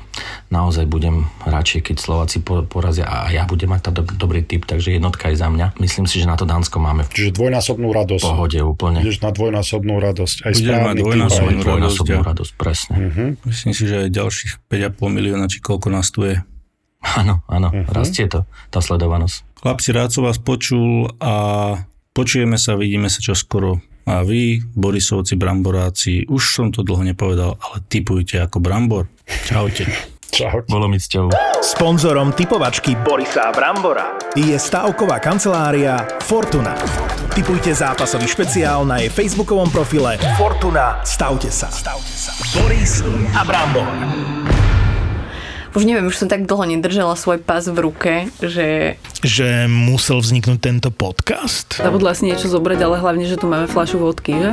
[0.54, 4.62] naozaj budem radšej, keď Slováci po, porazia a ja budem mať tá do, dobrý typ,
[4.68, 5.66] takže jednotka aj za mňa.
[5.82, 8.24] Myslím si, že na to Dánsko máme Čiže dvojnásobnú radosť.
[8.24, 9.02] pohode úplne.
[9.02, 10.36] Ideš na dvojnásobnú radosť.
[10.46, 12.94] Aj Budeš mať dvojnásobnú Dvojnásobnú radosť, radosť, presne.
[13.00, 13.24] Mhm.
[13.48, 16.36] Myslím si, že aj ďalších 5,5 milióna, či koľko nás tu je.
[17.04, 19.60] Áno, áno, rastie to, tá sledovanosť.
[19.60, 21.32] Chlapci, rád som vás počul a
[22.16, 23.80] počujeme sa, vidíme sa čoskoro.
[24.04, 29.08] A vy, Borisovci, Bramboráci, už som to dlho nepovedal, ale typujte ako Brambor.
[29.48, 29.88] Čaute.
[30.34, 30.66] Čau.
[30.66, 31.30] Bolo mi cťou.
[31.62, 36.74] Sponzorom typovačky Borisa Brambora je stavková kancelária Fortuna.
[37.30, 40.98] Typujte zápasový špeciál na jej facebookovom profile Fortuna.
[41.06, 41.70] Stavte sa.
[41.70, 42.34] Stavte sa.
[42.58, 43.86] Boris a Brambor.
[45.74, 48.94] Už neviem, už som tak dlho nedržala svoj pas v ruke, že
[49.26, 51.82] Že musel vzniknúť tento podcast?
[51.82, 54.52] Zabudla si niečo zobrať, ale hlavne, že tu máme fľašu vodky, že?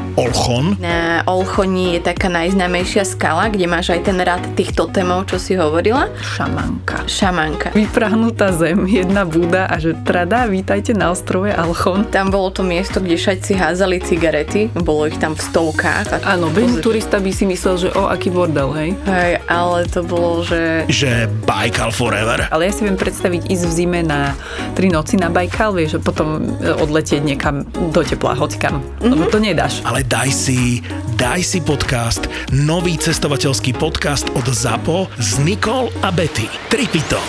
[0.19, 0.75] Olchon.
[0.81, 5.55] Na Olchoni je taká najznámejšia skala, kde máš aj ten rad tých totemov, čo si
[5.55, 6.11] hovorila.
[6.19, 7.07] Šamanka.
[7.07, 7.71] Šamanka.
[7.71, 12.07] Vyprahnutá zem, jedna búda a že trada, vítajte na ostrove Alchon.
[12.11, 16.23] Tam bolo to miesto, kde šajci házali cigarety, bolo ich tam v stovkách.
[16.27, 18.89] Áno, bežný turista by si myslel, že o, aký bordel, hej?
[19.07, 20.85] Hej, ale to bolo, že...
[20.91, 22.51] Že Baikal Forever.
[22.51, 24.35] Ale ja si viem predstaviť ísť v zime na
[24.75, 28.83] tri noci na Bajkal, vieš, a potom e, odletieť niekam do tepla, hocikam.
[28.99, 29.79] Lebo to nedáš.
[29.85, 30.81] Ale daj si,
[31.19, 36.49] daj si podcast, nový cestovateľský podcast od ZAPO s Nikol a Betty.
[36.71, 37.19] Tripito.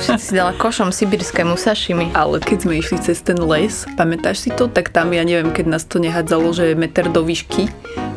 [0.00, 2.14] Že si dala košom sibirskému sašimi.
[2.14, 5.66] Ale keď sme išli cez ten les, pamätáš si to, tak tam, ja neviem, keď
[5.66, 7.70] nás to nehádzalo, že meter do výšky,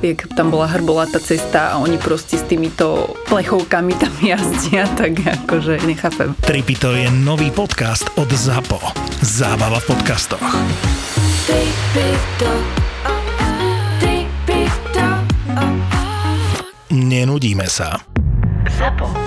[0.03, 5.79] jak tam bola hrbolatá cesta a oni proste s týmito plechovkami tam jazdia, tak akože
[5.87, 6.35] nechápem.
[6.43, 8.79] Tripito je nový podcast od ZAPO.
[9.23, 10.43] Zábava v podcastoch.
[16.93, 17.97] Nenudíme sa.
[18.77, 19.22] Zapo.